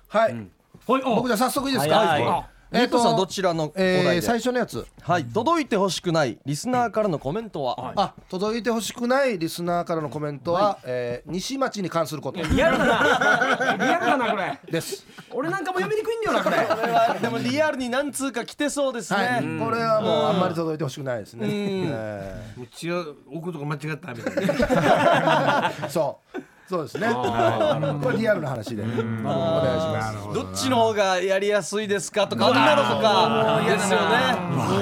[0.07, 0.47] はい。
[0.87, 4.85] お僕じゃあ早速いいですはいかえっとさんどちらのおえー最初のやつ。
[5.01, 7.93] はい届いてほしくないリスナーからのコメントは？
[7.97, 12.41] あ届いてほしくないリスナーからのコメントは、えー西町に関すること。
[12.41, 13.75] リアルだな。
[13.77, 14.59] リアルだなこれ。
[14.71, 15.05] です。
[15.31, 16.57] 俺なんかも読みにくいんだよなこれ。
[16.57, 21.47] これはでもリアルに何通か来てそうですはい、ねこれはもうあんまり届いてほしくないですね。
[21.49, 26.30] えもう違う奥とか間違ったみたいなーそう、
[26.71, 27.07] そうですね。
[28.01, 30.33] これリアルな話で、お願いします。
[30.33, 33.61] どっちの方がやりやすいですかとかあんなのとか。
[33.65, 34.15] ですよね。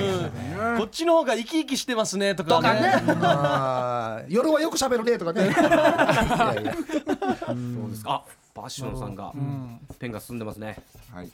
[0.04, 2.94] うんこっちの方が生き生きしてますねとかね。
[4.28, 5.42] 夜はよく喋るねとかね。
[5.44, 6.74] いやいや。
[8.06, 8.22] あ
[8.54, 9.34] バッシュノンさんが
[9.98, 10.78] ペンが進んでますね。
[11.12, 11.30] はい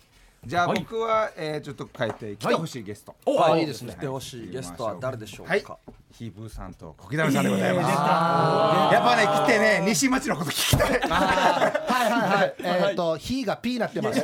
[0.46, 3.16] じゃあ僕はえーちょっと変えて来てほしいゲスト。
[3.26, 3.62] はい。
[3.62, 3.94] いいですね。
[3.94, 5.64] 来てほしいゲストは誰でしょうか、はい。
[6.12, 8.94] ヒーブーさんと小木田さんでございます。
[8.94, 10.92] やっぱね来てね西町のこと聞きたい。
[10.92, 12.56] はいはいはい。
[12.90, 14.22] えっと、火がピーなってます。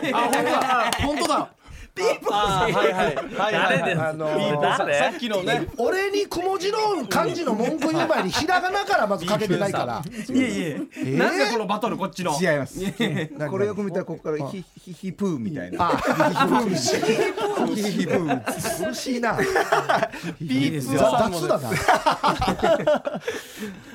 [1.01, 1.49] 本当だ
[2.31, 3.15] あーはいはい。
[3.15, 3.81] はいはい。
[3.81, 10.01] はいあのーささっきのね俺にくも字の漢字の文句言う前にひらがなからまずかけてないから。
[10.33, 11.17] いえいえ。
[11.17, 12.31] なんでこのバトルこっちの？
[12.39, 12.79] 違います。
[13.49, 15.91] これよく見たらここからヒヒヒプーみたいな。
[15.91, 16.03] あ、ヒ
[17.91, 19.37] ヒプー苦しいな。
[20.39, 21.69] ピーですよ雑だな。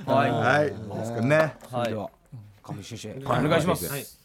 [0.06, 0.30] はい。
[0.30, 0.66] はい。
[0.98, 1.54] ですかね。
[1.72, 1.92] はい。
[1.92, 2.10] 上
[2.82, 3.14] 新生。
[3.24, 4.15] お願いします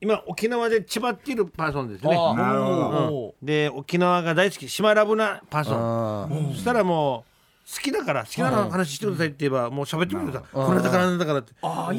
[0.00, 2.10] 今沖縄で千葉っているパーソンですね。
[2.10, 3.14] なるほど。
[3.14, 4.68] おで沖縄が大好き。
[4.68, 6.52] 島ラブなパーソン。
[6.52, 7.33] そしたらもう
[7.66, 11.52] 好きだから好きなの話してくださいって言えばもう喋ってくれたこれだからなんだからって。
[11.62, 11.90] あ、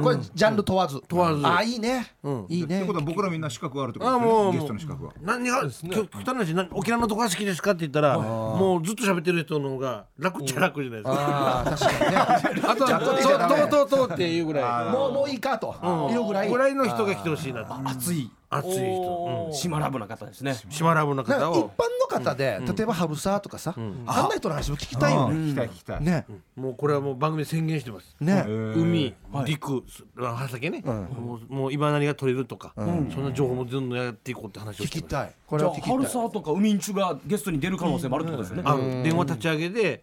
[0.00, 1.02] これジャンル問わず。
[1.08, 1.44] 問わず。
[1.44, 2.06] あ、いいね。
[2.48, 2.78] いいね。
[2.78, 3.00] ってこと。
[3.00, 4.60] は僕らみんな資格があるってこあともうですね。
[4.60, 5.12] ゲストの資格は。
[5.22, 11.20] 何が極極端な話何沖縄のとこが好きですかって言ったらもうずっと喋ってる人の方が楽っちゃ楽じゃないですか。
[11.20, 12.62] ああ、確かにね。
[12.62, 13.00] あとは
[13.66, 14.92] 「とうとうとう」っていうぐらい。
[14.92, 15.74] もうもういいかと。
[16.12, 16.48] いうぐらい。
[16.48, 17.74] ぐらいの人が来てほしいなと。
[17.84, 19.50] 熱い熱い人。
[19.52, 20.56] 島ラブな方ですね。
[20.68, 21.70] 島ラブの方なんか一般を
[22.00, 25.36] の方で例えば羽生とかさあんな人の話も聞きたいよね。
[25.36, 26.26] 聞きたい聞きたいね
[26.56, 28.16] もうこれはもう番組で宣言してます。
[28.20, 28.44] ね。
[28.46, 29.84] 海陸
[30.16, 30.82] 畑ね。
[30.82, 35.08] もうもう今何が取れるとかそんな情報もどんどんやっていこうって話を聞してます。
[35.08, 35.32] きたい。
[35.46, 35.96] これじゃあは聞きたい。
[35.96, 38.62] 春沢とか海んちゅがゲストに出る可能性もあるってことですね。
[39.04, 40.02] 電話立ち上げで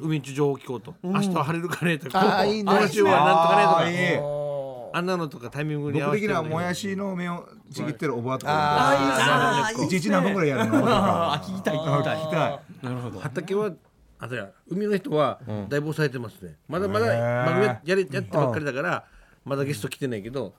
[0.00, 0.94] 海んち情報聞こうと。
[1.02, 2.72] 明日は晴れるかねとあかーいいね。
[2.72, 4.47] 今週はなんとかねとか
[4.92, 11.76] あーいいあんなのとかタイミングに合わ僕的にはもやしの芽をちぎってるおばあとかあいちいち何分ぐらいやるのとか聞きたい。
[11.76, 12.16] 聞きたい。
[12.18, 12.60] 聞きたい。
[12.82, 13.72] なるほど畑は
[14.18, 16.56] あとや海の人はだいぶ抑えてますね。
[16.68, 17.06] まだまだ
[17.46, 19.04] 番組ややりやってばっかりだから
[19.44, 20.54] まだゲスト来てないけど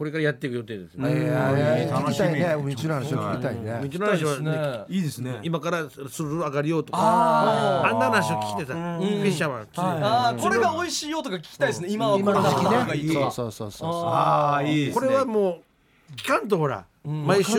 [0.00, 0.94] これからやっていく予定です。
[0.94, 2.54] いねやいや聞きたいね。
[2.58, 4.38] 海中の話を聞きたい道ねの話は
[4.86, 5.40] ねいいですね。
[5.42, 11.88] 今からする上がりようとかあんな話を聞いてさフィッシャーマンあーこれが美味しいよとか聞きたいですね。
[11.90, 12.24] 今はこ
[12.70, 13.12] れがいい。
[13.12, 13.90] そうそうそうそう。
[14.06, 17.58] ああいいですこねれはもう聞かんとほら毎週。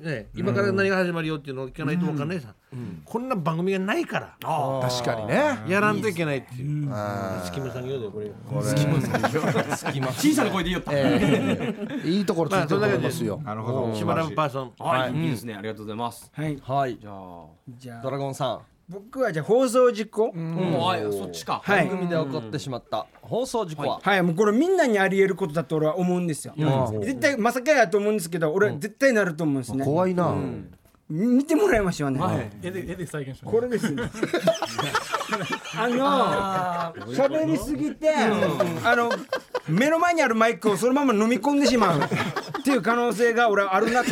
[0.00, 0.28] ね。
[0.34, 2.54] 今から何が始まるよっていうのを聞かないと分かんないさ。
[3.04, 4.36] こんな番組がないから。
[4.40, 5.58] 確かにね。
[5.68, 6.90] やらんといけないっていう。
[7.44, 8.30] 隙間産業でこれ。
[8.50, 10.92] 小さな声で言いよった。
[10.94, 12.08] ええ。
[12.08, 13.40] いいところついてると思いますよ。
[13.44, 14.72] なるほど島ラブパーソン。
[14.78, 15.14] はい。
[15.14, 15.54] いいですね。
[15.54, 16.30] ありがとうございます。
[16.34, 16.58] はい。
[16.62, 16.98] はい。
[16.98, 18.02] じゃあじゃあ。
[18.02, 20.32] ドラゴンさん僕はじゃあ放送事故？
[20.32, 21.62] もうあそっちか。
[21.64, 21.88] はい。
[21.88, 23.06] 番組で起こってしまった。
[23.22, 24.00] 放送事故は。
[24.02, 24.22] はい。
[24.22, 26.54] もうこれみんなにあり得ることだと俺は思うんですよ。
[27.02, 29.84] 絶対まさかやと思うんですけど俺は絶対なると思うんですね。
[29.84, 30.34] 怖いな。
[30.34, 30.66] み
[31.10, 32.50] 見てもらいましょうね。
[32.62, 34.04] 絵で絵で再現してこれですね
[35.76, 39.10] あの喋りすぎてあの
[39.68, 42.00] 目の前にあるマイクをそのまま飲み込んでしまう。
[42.00, 44.08] っていう可能性が俺はあるなと。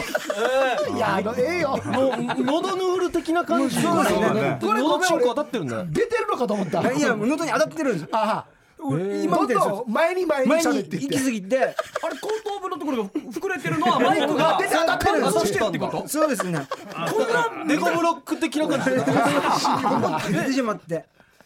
[0.94, 1.80] いやええよ。
[1.86, 8.44] もう喉ヌール的な感じそうですねこれ喉チンコ当たってるんだよ出てるのかと思ったいや喉に当たってるんですあ
[8.82, 11.14] 今みたいですどんどん前に前に前に喋っていって。
[11.14, 11.74] 行き過ぎてあれ
[12.20, 14.94] 後頭部のところが膨れてるのは マイクが出て当た。
[14.94, 16.66] ってるんです刺してるってことそうですね
[17.10, 18.96] こんなデコブロック的な感じで。
[20.40, 21.04] 出てしまって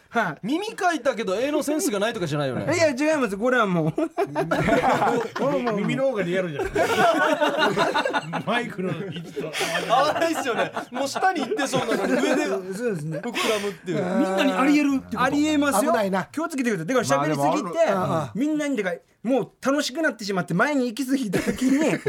[0.09, 2.73] は耳かいたけど絵のセンスがないとかじゃないよね。
[2.73, 3.37] いいや違います。
[3.37, 3.93] これはもう。
[5.75, 6.67] 耳の方がリアルじゃん。
[8.45, 9.51] マイクの位置と
[9.89, 10.33] 合わない。
[10.33, 10.71] っすよね。
[10.91, 13.21] もう下に行ってそうなのに上で膨そうですね。
[13.21, 14.03] らむっていう。
[14.03, 15.21] みんなにありえるってこと。
[15.21, 15.91] ありえますよ。
[15.91, 16.25] 危ないな。
[16.25, 16.87] 気をつけてください。
[16.87, 17.79] だから喋りすぎて、
[18.35, 21.99] みんなにだからもう楽しくなってしまって前に行き過ぎた時に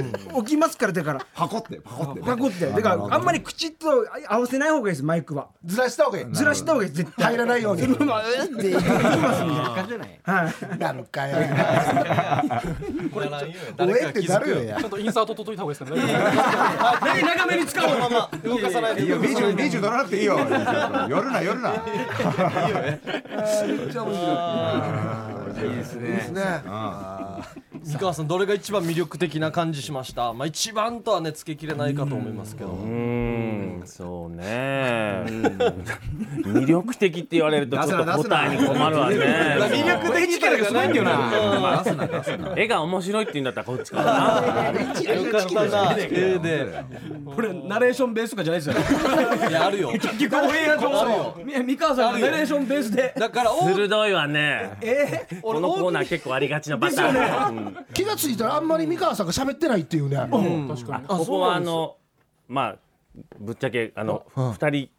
[0.45, 1.27] 起きますからだから。
[1.35, 2.67] パコってパコってパコって。
[2.67, 5.49] だからあんまり口と合わせない方がいいですマイクは。
[5.65, 6.27] ずらした方がいい。
[6.33, 7.27] ずらした方がいい絶対。
[7.29, 7.83] 入らないように。
[7.83, 8.81] そのままえーって言いま
[9.35, 9.49] すん。
[9.49, 11.37] でじゃないはいなるかよ
[13.13, 14.91] これ誰おえってなるよやちゃん。
[14.91, 20.39] とインサート届いた方がいいですかね長めに使おうまま動かさないでいやビーチビーチ取らなくていいよ
[21.09, 21.79] 夜な夜ない
[25.65, 26.09] いですね。
[26.09, 26.63] ですね
[27.85, 30.33] 三河さんどれが一番魅力的な感じしました？
[30.33, 32.71] まあ一番とはねつけきれないかと思いますけど。
[32.71, 33.83] うん。
[33.85, 35.25] そうね。
[36.45, 39.17] 魅力的って言われるとちょっと答えに困るわね。
[39.17, 42.55] 魅力的力がすごいんだよな。
[42.57, 44.03] 絵が面白いって言うんだったらこっちかな。
[45.15, 45.97] よかったな。
[45.97, 46.85] 絵で
[47.25, 49.49] これナレーションベースとかじゃないですよね。
[49.49, 49.91] いやあるよ。
[49.93, 53.15] 結局オンエア上み三河さんがナレーションベースで。
[53.17, 54.71] だからお鋭いわね。
[55.41, 57.09] このコーナー結構ありがちなパターン。
[57.11, 57.28] うん
[57.95, 60.17] 気がついたらあんまり三河さんが喋ってないっていうね。
[60.17, 60.31] 確
[60.87, 61.07] かに。
[61.07, 61.97] ここはあの
[62.49, 62.77] まあ
[63.41, 64.91] ぶっちゃけあの二人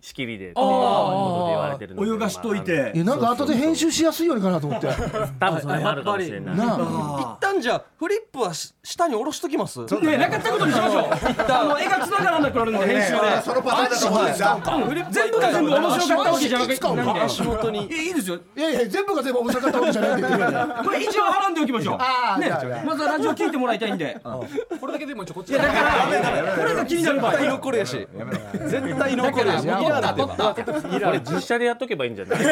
[0.00, 4.88] 仕切りでっていうことで言われてるので泳がしといいてやなんか後で編集しやすいようにかなと思って。
[4.88, 4.96] まあ
[5.38, 6.56] 多分それもあるかもしれない。
[6.56, 7.38] なあ。
[7.38, 11.04] 一旦じゃあフリップはし下に下ろしときますねなかったことにしましょう。
[11.04, 13.42] あの絵が繋がらなくなるんで編集で。
[13.44, 14.48] そのパターンだと思うんですよ
[15.10, 16.86] 全部が全部面白かったわけじゃなくて
[17.20, 17.86] 足元に。
[17.86, 18.40] いやいいですよ。
[18.56, 21.96] いやいや全部が全部大阪タオルじゃないって言ってるよねこれ一応はらんでおきましょう。
[22.00, 22.50] ああね
[22.84, 24.20] まずはラジオ聞いてもらいたいんで。
[24.80, 27.32] これだけでも一応こっちいやだからこれが気になる場合。
[27.32, 29.84] 絶対残るやし絶対
[30.16, 32.38] 残るやしいらんってばこれ実写でやっとけばいいんじゃない？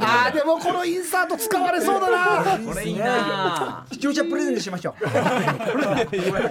[0.00, 2.58] あーでもこのインサート使われそうだな。
[2.58, 3.84] これいいな。
[3.92, 5.08] 視聴者プレゼントしましょう。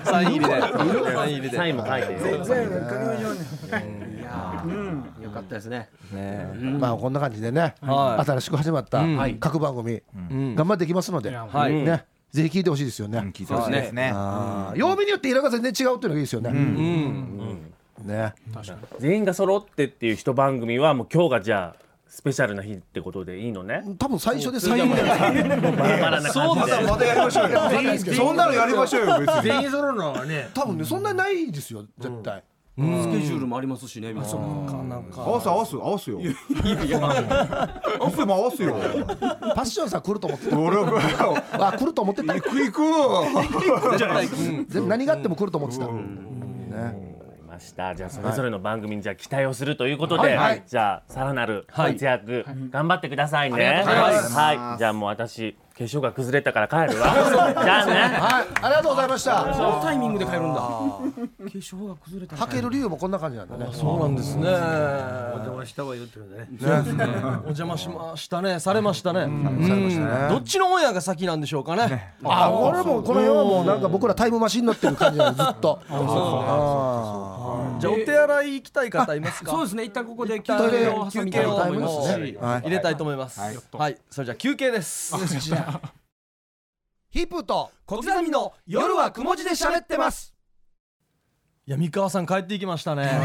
[0.06, 0.62] サイン入りで。
[0.62, 0.78] サイン
[1.14, 1.50] 入りで。
[1.58, 2.70] サインも書いて全部書きま
[3.18, 3.34] しょう
[3.72, 4.10] ね
[5.24, 5.90] よかったですね。
[6.80, 7.76] まあこんな感じでね。
[7.82, 8.26] はい。
[8.26, 9.04] 新しく始まった
[9.40, 10.02] 各番組
[10.56, 11.74] 頑張っていきますのではい。
[11.74, 12.06] ね。
[12.32, 13.18] ぜひ聞いてほしいですよね。
[13.34, 14.10] 聞いてほしいですね。
[14.76, 16.52] 曜日によって色が全然違うっていうのがいいですよね
[18.04, 18.34] ね。
[19.00, 23.84] 全員が揃ってっていう一番組はもう今日がじゃあスペシャルな日ってことでいいのね？
[24.00, 25.44] 多分最初で最後じゃないで。
[25.44, 26.82] すかバラバラな感じで。
[26.88, 27.60] またやりましょうよ。
[28.16, 30.50] そんなのやりましょうよ別に全員揃うのはね。
[30.54, 32.44] 多分ねそんなにないですよ絶対。
[32.80, 32.82] ス
[33.12, 34.40] ケジュールもありますしね皆さん。
[34.40, 36.20] 合わす合わす合わすよ。
[36.20, 38.74] 合わすも合わすよ
[39.54, 40.58] パッションさん来ると思ってた。
[40.58, 41.44] 俺は
[41.74, 42.34] あ来ると思ってた。
[42.34, 42.82] 行く行く。
[44.70, 47.09] 全部何があっても来ると思ってた、ね、
[47.60, 47.94] ました。
[47.94, 50.64] じゃあそれぞれの番組にじゃあ期待をするということで、はい。
[50.66, 54.34] じゃあさらなる活躍、頑張ってくださいね、ありがとうございます。
[54.34, 54.78] はい。
[54.80, 57.08] じゃあもう私化粧が崩れたから帰るわ。
[57.64, 57.94] じゃあね。
[57.94, 58.48] はい。
[58.64, 59.54] ありがとうございました。
[59.54, 60.60] そのタイミングで帰るんだ。
[60.60, 61.02] 化
[61.46, 63.68] 粧が崩れたはける理由もこんな感じなんだね。
[63.72, 64.50] そうなんですね。
[64.50, 66.26] お邪魔したわよってね。
[66.60, 68.60] お邪魔しましたね。
[68.60, 69.28] されましたね。
[70.30, 72.14] どっちのオンエアが先なんでしょうかね。
[72.26, 75.80] あ俺もこの辺はもうなんか僕らタイムマシンに乗ってる感じなのずっと。
[75.90, 75.96] あ
[77.80, 79.52] じゃあお手洗い行きたい方いますか？
[79.52, 79.84] そうですね。
[79.86, 81.96] 一旦ここで休休憩憩を挟みたいと思います。
[81.96, 82.62] 休憩をしはい。
[82.62, 83.40] 入れたいと思います。
[83.40, 83.52] は
[83.90, 83.98] い。
[84.10, 85.16] それじゃあ休憩です。
[87.12, 90.34] ヒップと小刻みの夜はくも字で喋ってます
[91.70, 93.04] いや三河さん帰っていきましたね。
[93.04, 93.20] ねえ。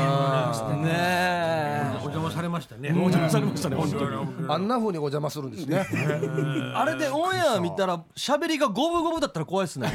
[1.96, 2.90] お邪魔されましたね。
[2.92, 3.76] お邪魔されましたね。
[3.76, 4.10] 本当に。
[4.50, 5.78] あんな風にお邪魔するんですね。
[6.76, 9.90] あれでオンエア見たら喋りが五分五分だったら怖いですね。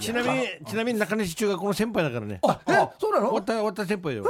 [0.00, 2.40] ちなみにちなみに中西中学校の先輩だからね。
[2.46, 3.28] あえそうなの？
[3.28, 4.24] 終わった終わった先輩よ。
[4.26, 4.28] え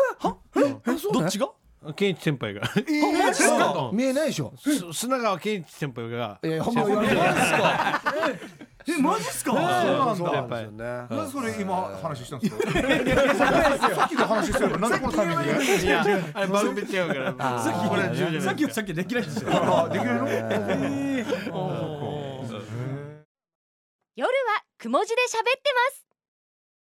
[0.97, 1.49] そうねどっちが？
[1.97, 2.61] 健一先輩が。
[2.61, 2.69] マ
[3.33, 3.91] ジか？
[3.93, 4.53] 見えないでしょ。
[4.57, 6.39] す砂川健一先輩が。
[6.45, 7.15] えー本名言わない
[8.89, 9.53] えマジっすか？
[9.53, 9.63] そう
[10.33, 10.61] なんだ。
[10.63, 10.85] よね。
[10.85, 12.63] なんでそれ今話したんですか？
[13.95, 15.85] さっきの話してるのなんでこのタイミングで？
[15.85, 16.03] いや
[16.35, 19.51] あれ番組違うからこれは重要じゃないきさっきできないですよ。
[19.53, 20.29] あできるの？
[24.17, 24.33] 夜は
[24.79, 25.73] くも字で喋って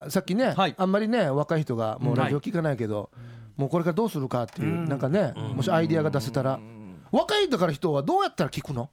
[0.01, 0.13] ます。
[0.13, 0.75] さっきね、はい。
[0.77, 3.09] あんまりね若い人がもうラジオ聞かないけど、
[3.57, 6.59] もうこれからどうするかっていう、なんかね、もしアイディアが出せたら、
[7.11, 8.89] 若いだから人はどうやったら聞くの？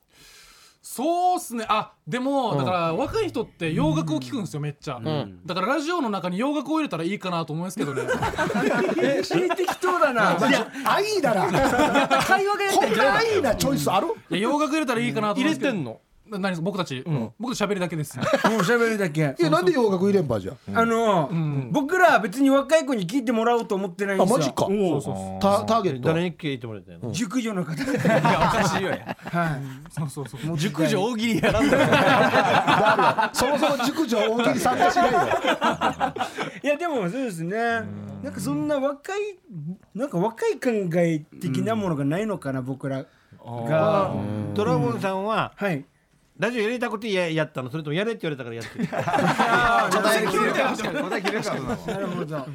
[0.84, 1.64] そうっすね。
[1.68, 5.00] あでもだから若い人って洋楽を聞くんですよめっちゃ、
[5.46, 8.02] だからラジオの中に洋楽を入れたらいいかなと思いますけどね。
[9.56, 10.36] 適当だな。
[10.84, 11.46] あいいだな。
[12.26, 14.08] 会話がやっこんな愛いなチョイスある？
[14.30, 15.70] いや洋楽入れたらいいかなと思入いますけど。
[15.70, 15.90] れてんの？
[15.92, 15.98] な
[16.38, 17.02] 何です僕たち、
[17.38, 18.26] 僕たち喋りだけですもう
[18.60, 19.34] 喋るだけ。
[19.38, 21.30] いやなんで洋楽入れんばじゃあの
[21.70, 24.34] 僕らは別に若い子に聞いてもらおうと思ってないんですよ。
[24.36, 24.66] あマジか。
[25.40, 26.08] タターゲット。
[26.08, 27.12] 誰に聞いてもらいたいの？
[27.12, 27.72] 熟女の方。
[27.82, 29.16] いやおかしいよや
[29.90, 30.56] そうそうそう。
[30.58, 33.30] 熟女大喜利やらんだよ。
[33.32, 35.18] そもそも熟女大喜利参加しないよ
[36.62, 37.56] いやでもそうですね。
[38.22, 39.20] なんかそんな若い
[39.94, 40.70] なんか若い考
[41.00, 43.04] え的なものがないのかな僕ら
[43.44, 44.14] が。
[44.54, 45.84] ドラゴンさんははい
[46.42, 47.70] ラジオやりたくてややったの？
[47.70, 48.86] それともやれって言われたからやってる。
[48.88, 51.60] 答え切れるから答え切れるから
[51.94, 52.46] なるほど。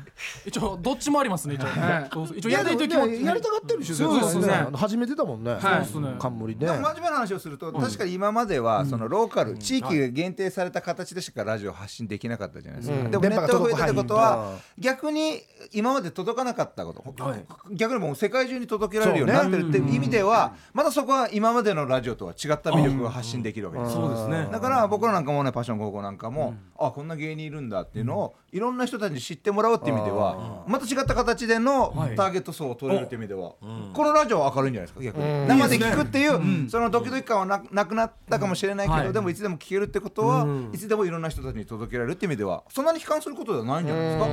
[0.46, 1.56] 一応どっちもありますね。
[1.56, 1.68] 一応,、
[2.12, 2.38] そうそう。
[2.38, 3.06] 一応いややりたい時も。
[3.08, 4.42] やりたがってるでしょそうですね。
[4.42, 5.54] 絶対あの始めてたもんね。
[5.54, 6.16] はいそうですね。
[6.20, 6.68] 冠ね。
[6.68, 12.98] 真面目な話をすると確かに今まではそのローカル地域が限定された形でしかラジオ発信できなかったじゃないですか。
[12.98, 13.12] うん。
[13.12, 15.40] でもネットが増えたってことは逆に
[15.72, 17.34] 今まで届かなかったこと。
[17.72, 24.48] 逆にもう世界中に届けられるようになってるっていう意味ではまたそこは今までのラジオとは違った魅力が発信できるわけですそうですね。
[24.52, 33.54] だから僕らなんかもねパッション高校なんかも、あこんな芸人いるんだっていうのをいろんな人たちに知ってもらうっていう意味ではまた違った形でのターゲット層を取れるっていう意味では、
[33.94, 44.28] このラジオは明るいんじゃないですか逆に、生で聞くっていう、そのドキドキ感はななくなったかもしれないけど、でもいつでも聞けるってことは、いつでもいろんな人たちに届けられるっていう意味ではそんなに悲観することではないんじゃないですか。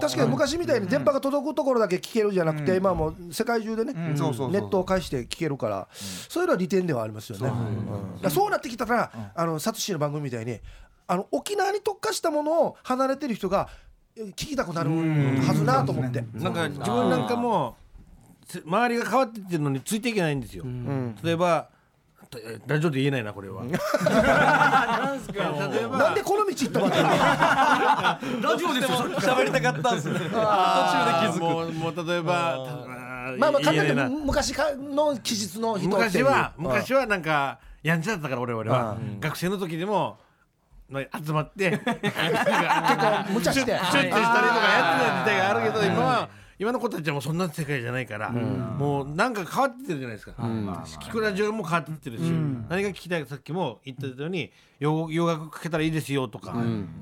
[0.00, 4.16] 確かに昔みたいに電波が届くところだけ聞けるじゃなくて、今はもう世界中でね、ん。
[4.16, 7.50] そうそうそうネットを介して聞けるから、そういうのは利点ではありますよね。
[8.28, 8.50] そう。
[8.50, 10.60] なってきたら、あのサトシの番組みたいに
[11.12, 13.68] あの沖縄に特化したものを離れてる人が
[14.16, 16.24] え聞きたくなるはずなと思って。
[16.34, 17.76] なんか自分なんかも
[18.46, 20.64] つ周りが変わってってるのについていけないんですよ、
[21.22, 21.68] 例えば
[22.38, 23.62] えラジオで言えないなこれは。
[23.68, 23.68] な
[26.10, 26.98] んでこの道行ったかって
[28.26, 30.08] いうのラジオですよ喋りたかったんです。
[30.08, 31.40] よ途中で気づく。
[31.74, 32.32] もう例えば、
[33.38, 34.08] まあまあ言えないな。
[34.08, 36.64] 昔かの気質の人昔はうん。
[36.64, 40.31] 昔はなんかやんちゃだったから俺俺は、学生の時でもまあ
[41.24, 43.72] 集まって 結構無茶して。
[43.72, 46.28] シュッとしたりとかやってた時代があるけど今は
[46.58, 52.20] 今の子たちはもうそんな世界じゃないから、もうなんか変わってるじゃないですか、聞くラジオも変わってってるし、
[52.68, 56.54] 何が聞きたいかさっきも言ったように洋洋楽かけたらいいですよとか、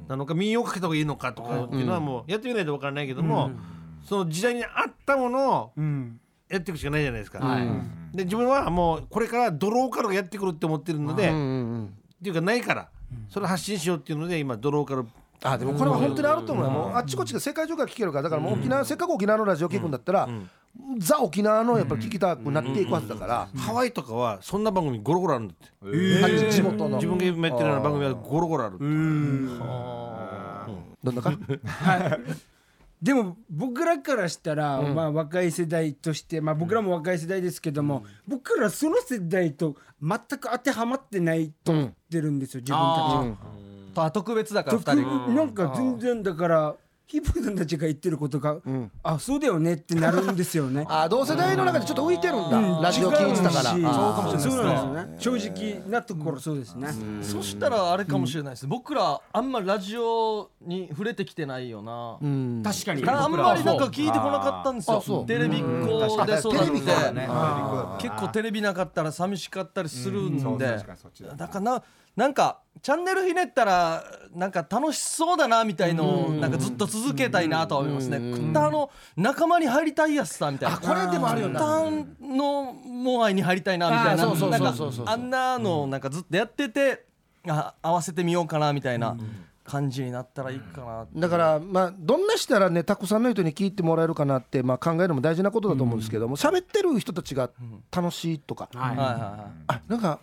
[0.08, 3.50] なのか民謡かけた方がいいのかとかっていうのはもうやってみないと分からないけども、
[4.02, 5.72] その時代に合ったものを
[6.48, 7.40] やっていくしかないじゃないですか、
[8.14, 11.28] で自分はもうこれからドローカルがやってくるって思ってるので、っ
[12.22, 12.88] ていうかないから
[13.28, 15.06] それを発信しようっていうので今ドローカル
[15.42, 20.28] あでもこれは本当にあると思うよ、もうあっちこっちが世界中から聞けるからだからもう沖縄、せっかく沖縄のラジオ聞くんだったら、
[20.98, 25.56] ザ沖縄のやっぱり聞きたくなっていくはずだから、ハワイとかはそんな番組ゴロゴロあるんだっ
[26.30, 26.96] て、地元の。
[26.96, 28.84] 自分が今やってるような番組はゴロゴロあるって。
[31.02, 31.32] どんなか
[33.02, 44.06] でも僕らからしたら、まあ若い世代として、まあ、僕らも若い世代ですけども、僕らその世代と全く当てはまってないと思ってるんですよ、自分たち。
[44.06, 45.34] あ特別だから特二人。
[45.34, 46.76] なんか全然だから
[47.10, 48.58] ヒップさんたちが言ってることが、
[49.02, 50.86] あそうだよねってなるんですよね。
[50.88, 52.82] あ同世代の中でちょっと浮いてるんだ、うん。
[52.82, 53.62] ラジオ聞いてたから。
[53.64, 54.74] そうかもしれない。
[54.74, 55.16] ですよね。
[55.18, 56.88] 正直なところそうですね。
[57.22, 62.62] そしたらあれかもしれないです、僕らあんまラジオに触れてきてないよな、うん。
[62.64, 63.04] 確かに。
[63.04, 65.24] あんまりなんか聞いてこなかったんですよ。
[65.26, 66.64] テレビっ子でそうだって。
[66.64, 67.28] テレビっ子だね。
[67.98, 70.84] 結構テレビなかったら寂しかったりするんで、
[71.36, 71.82] だから
[72.16, 74.04] ななんかチャンネルひねったら
[74.34, 78.18] なんか楽しそうだなみたいのをなんかずっと続けたいなとは思いますね。
[78.18, 80.76] クッターの仲間に入りたいやつさみたいな。
[80.76, 81.60] あこれでもあるよな。
[81.60, 84.26] ターのモアイに入りたいなみたいな。
[84.26, 84.74] なんか
[85.06, 87.04] あんなのなんかずっとやってて
[87.48, 89.16] あ合わせてみようかなみたいな
[89.64, 91.06] 感じになったらいいかな。
[91.14, 97.50] だからまあどんなしたらねたくさんの人に聞いてもらえるかなってまあ考えるのも大事なことだと思うんですけども喋ってる人たちが
[97.90, 98.68] 楽しいとか。
[98.74, 100.20] はいはいはあなんか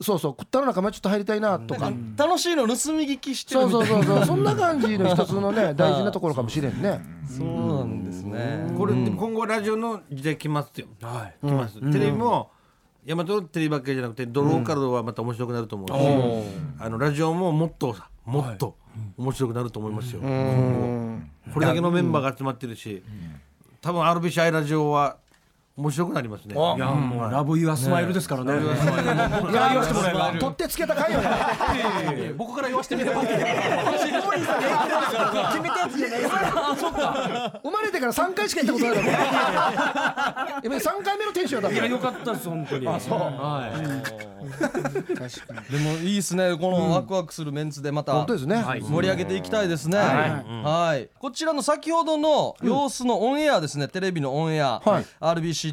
[0.00, 1.90] そうそう食ったの仲間ちょっと入りたいなとか。
[1.90, 1.94] い。
[2.16, 4.04] 楽しいの盗み聞きしてるそうみたいな。
[4.06, 7.00] そうそうそうそんな感じの一つのね 大事なところかもしれんね。
[7.26, 8.74] そうなんですね。
[8.76, 12.50] これ今後ラジオの時代来ますよ、来ます、テレビも
[13.06, 15.92] 大和のテレビばっかりじゃなくてドローカルドはまた面白くなると思うし、
[16.78, 18.76] あのラジオももっとさもっと
[19.16, 21.52] 面白くなると思いますよ、今後。
[21.54, 23.02] これだけのメンバーが集まってるし、
[23.80, 25.16] 多分 RBC アイラジオは
[25.74, 26.54] 面白くなりますね。
[26.54, 28.52] いやもうラブユアスマイルですからね。
[28.52, 28.62] いや
[29.70, 30.32] 言わせてもらえば。
[30.38, 32.32] 取ってつけた回よね。
[32.36, 33.58] 僕から言わせてみれば決めたや
[35.88, 37.60] つじゃないですか。
[37.62, 42.82] 生まれてから3回しか行ったことないだろ今3回目のテンションだいや良かったです本当に。
[42.82, 42.90] で
[45.78, 46.54] もいいですね。
[46.58, 48.62] このワクワクするメンツでまた本当ですね。
[48.82, 49.96] 盛り上げていきたいですね。
[49.98, 51.08] はい。
[51.18, 53.88] こちらの先ほどの様子のオンエアですね。
[53.88, 54.82] テレビのオンエア。
[54.84, 55.02] は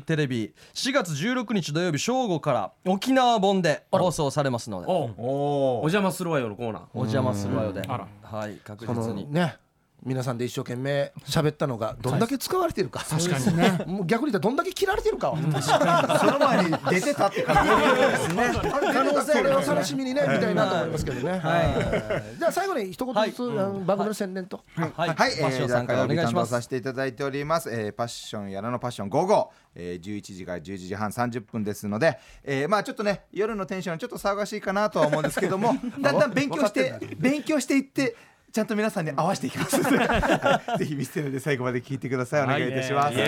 [0.02, 4.88] テレビ4月16日土曜日正午から沖縄本で放送されますので。
[4.88, 6.84] おお邪魔するわよのコーナー。
[6.94, 7.82] お邪魔するわよで。
[7.82, 9.32] はい確実に。
[9.32, 9.58] ね
[10.04, 13.04] 皆さんで一生懸命喋ったのがどんだけ使われてるか。
[13.04, 13.84] 確かにね。
[13.88, 15.32] もう逆に言ったらどんだけ切られてるか。
[15.32, 18.52] はその前に出てたって感じですね
[18.94, 21.40] 可能性を楽しみにね見たいなと思いますけどね。
[21.40, 22.40] はい。
[22.40, 24.62] じゃあ最後に一言ずつあの番組の宣伝と。
[24.76, 24.92] はい。
[24.96, 26.52] はい、えパッショー、ンさんからお願いします。
[26.52, 29.10] させていただいております、えー、パッションやらのパッション。
[29.10, 38.16] 午後、えー、11時から11時半30分ですので、えー、まあちょっとね夜のテンションちょっと騒がしいかなとは思うんですけども だんだん勉強して 勉強していって
[38.52, 39.82] ちゃんと皆さんに合わせていきます。
[39.82, 42.44] ぜひ見せてるので最後まで聞いてください。
[42.44, 43.26] お願いいたします、はい。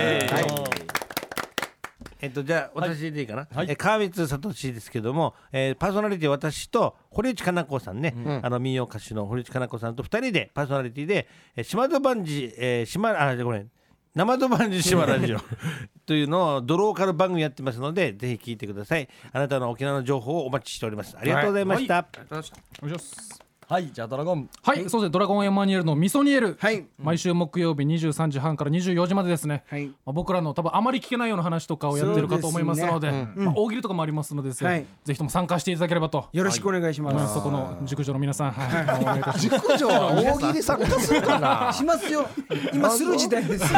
[2.21, 3.67] えっとじゃあ私でいいかな、はい。
[3.69, 13.71] えー川光聡ですけども、えーパーソナリティ私と堀内加奈子さんね、あの民謡歌手の堀内加奈子さんと二人でパーソナリティで「えー島戸万事、えー、島あごめん。
[14.13, 15.37] 生戸万事島ラジオ
[16.05, 19.07] 」というのをドローカル番組やってますのでぜひ聞いてください。
[19.31, 21.15] あなたの沖縄の情報をお待ちしております。
[21.17, 22.51] ありがとうございました、お願いし
[22.81, 24.49] ますはいじゃあドラゴン。
[24.63, 26.85] はい、そうですねドラゴンエマニュエルのミソニエル、はい。
[26.99, 29.87] 毎週木曜日23時半から24時までですね、はい。
[29.87, 33.45] まあ、僕らの多分あまり聞けないような話とかをやってるかと思いますのでそうですね。
[33.45, 34.85] まあ、大喜利とかもありますのでですね、はい。
[35.05, 36.27] ぜひとも参加していただければと。
[36.33, 37.33] よろしくお願いします。
[37.33, 39.67] そこの熟女の皆さん、はい、お願いいたします。
[39.67, 42.27] 熟女は大喜利参加するかな しますよ。
[42.73, 43.63] 今する時代です。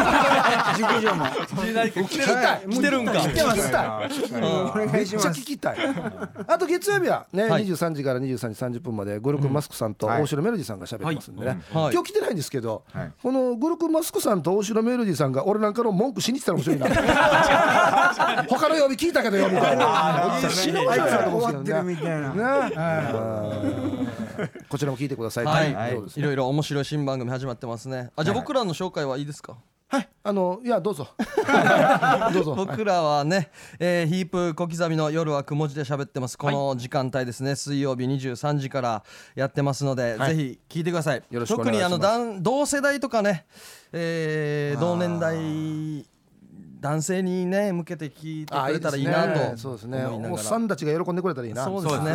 [0.76, 1.26] 熟女も。
[1.26, 2.68] 聞きたい。
[2.68, 3.12] 来てるんか。
[3.12, 4.42] 聞きたい。
[4.42, 5.06] お願めっちゃい。
[5.06, 5.28] します。
[5.40, 5.78] 聞きたい。
[6.48, 7.68] あと月曜日はね、はい。
[7.68, 11.94] 23時から23時30分までゴルクマスクさんと大城メロディーさんが喋ってますんでね、はい。
[11.94, 13.12] 今日来てないんですけど、はい。
[13.22, 16.88] このゴルクマスクさんと大城メロディーさんが俺なんかの文句しに来 たら面白いな
[18.48, 22.22] 他の曜日聞いたけどよみたいな死ぬ面白いなと思うんですけどね終わってるみたい。
[22.22, 22.34] な。
[22.34, 22.44] ね
[24.70, 25.46] こちらも聞いてください。
[25.46, 25.72] はい、
[26.16, 28.10] いろいろ面白い新番組始まってますね。
[28.16, 29.56] あじゃあ僕らの紹介はいいですか？
[29.94, 30.10] はい。
[30.24, 31.08] あのいやどうぞ。
[32.34, 32.56] どうぞ。
[32.56, 36.36] 僕らはね、えーヒープ小刻みの夜はくも字で喋ってます。
[36.36, 39.04] この時間帯ですね、水曜日23時から
[39.36, 41.22] やってますので、ぜひ聞いてください。
[41.30, 41.92] よろしくお願いします。
[41.92, 43.46] 特にあのだん同世代とかね、
[43.92, 46.08] えー同年代
[46.82, 50.06] 男性にね向けて聞いてくれたらいいなとそうですね。
[50.08, 50.34] 思いながら。
[50.34, 51.66] おっさんたちが喜んでくれたらいいな。
[51.66, 52.14] そうですね。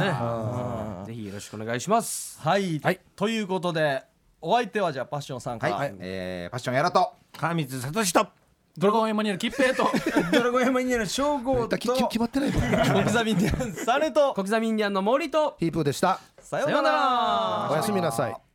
[1.06, 2.40] ぜひよろしくお願いします。
[2.40, 2.80] はい、
[3.14, 4.02] ということで
[4.40, 7.12] お相手はじゃあパッションさんから、はい、えー、パッションやらと。
[7.36, 8.28] 川光聡と。
[8.76, 9.90] ドラゴンエマニュエル吉平と。
[10.32, 11.68] ドラゴン山にある称号と。
[11.68, 12.52] だ きき決まってない。
[12.52, 12.60] の
[13.02, 14.34] 小刻みでサネと。
[14.34, 15.56] 小刻みインディアンの森と。
[15.58, 16.20] ヒープーでした。
[16.38, 17.68] さようなら。
[17.72, 18.47] おやすみなさい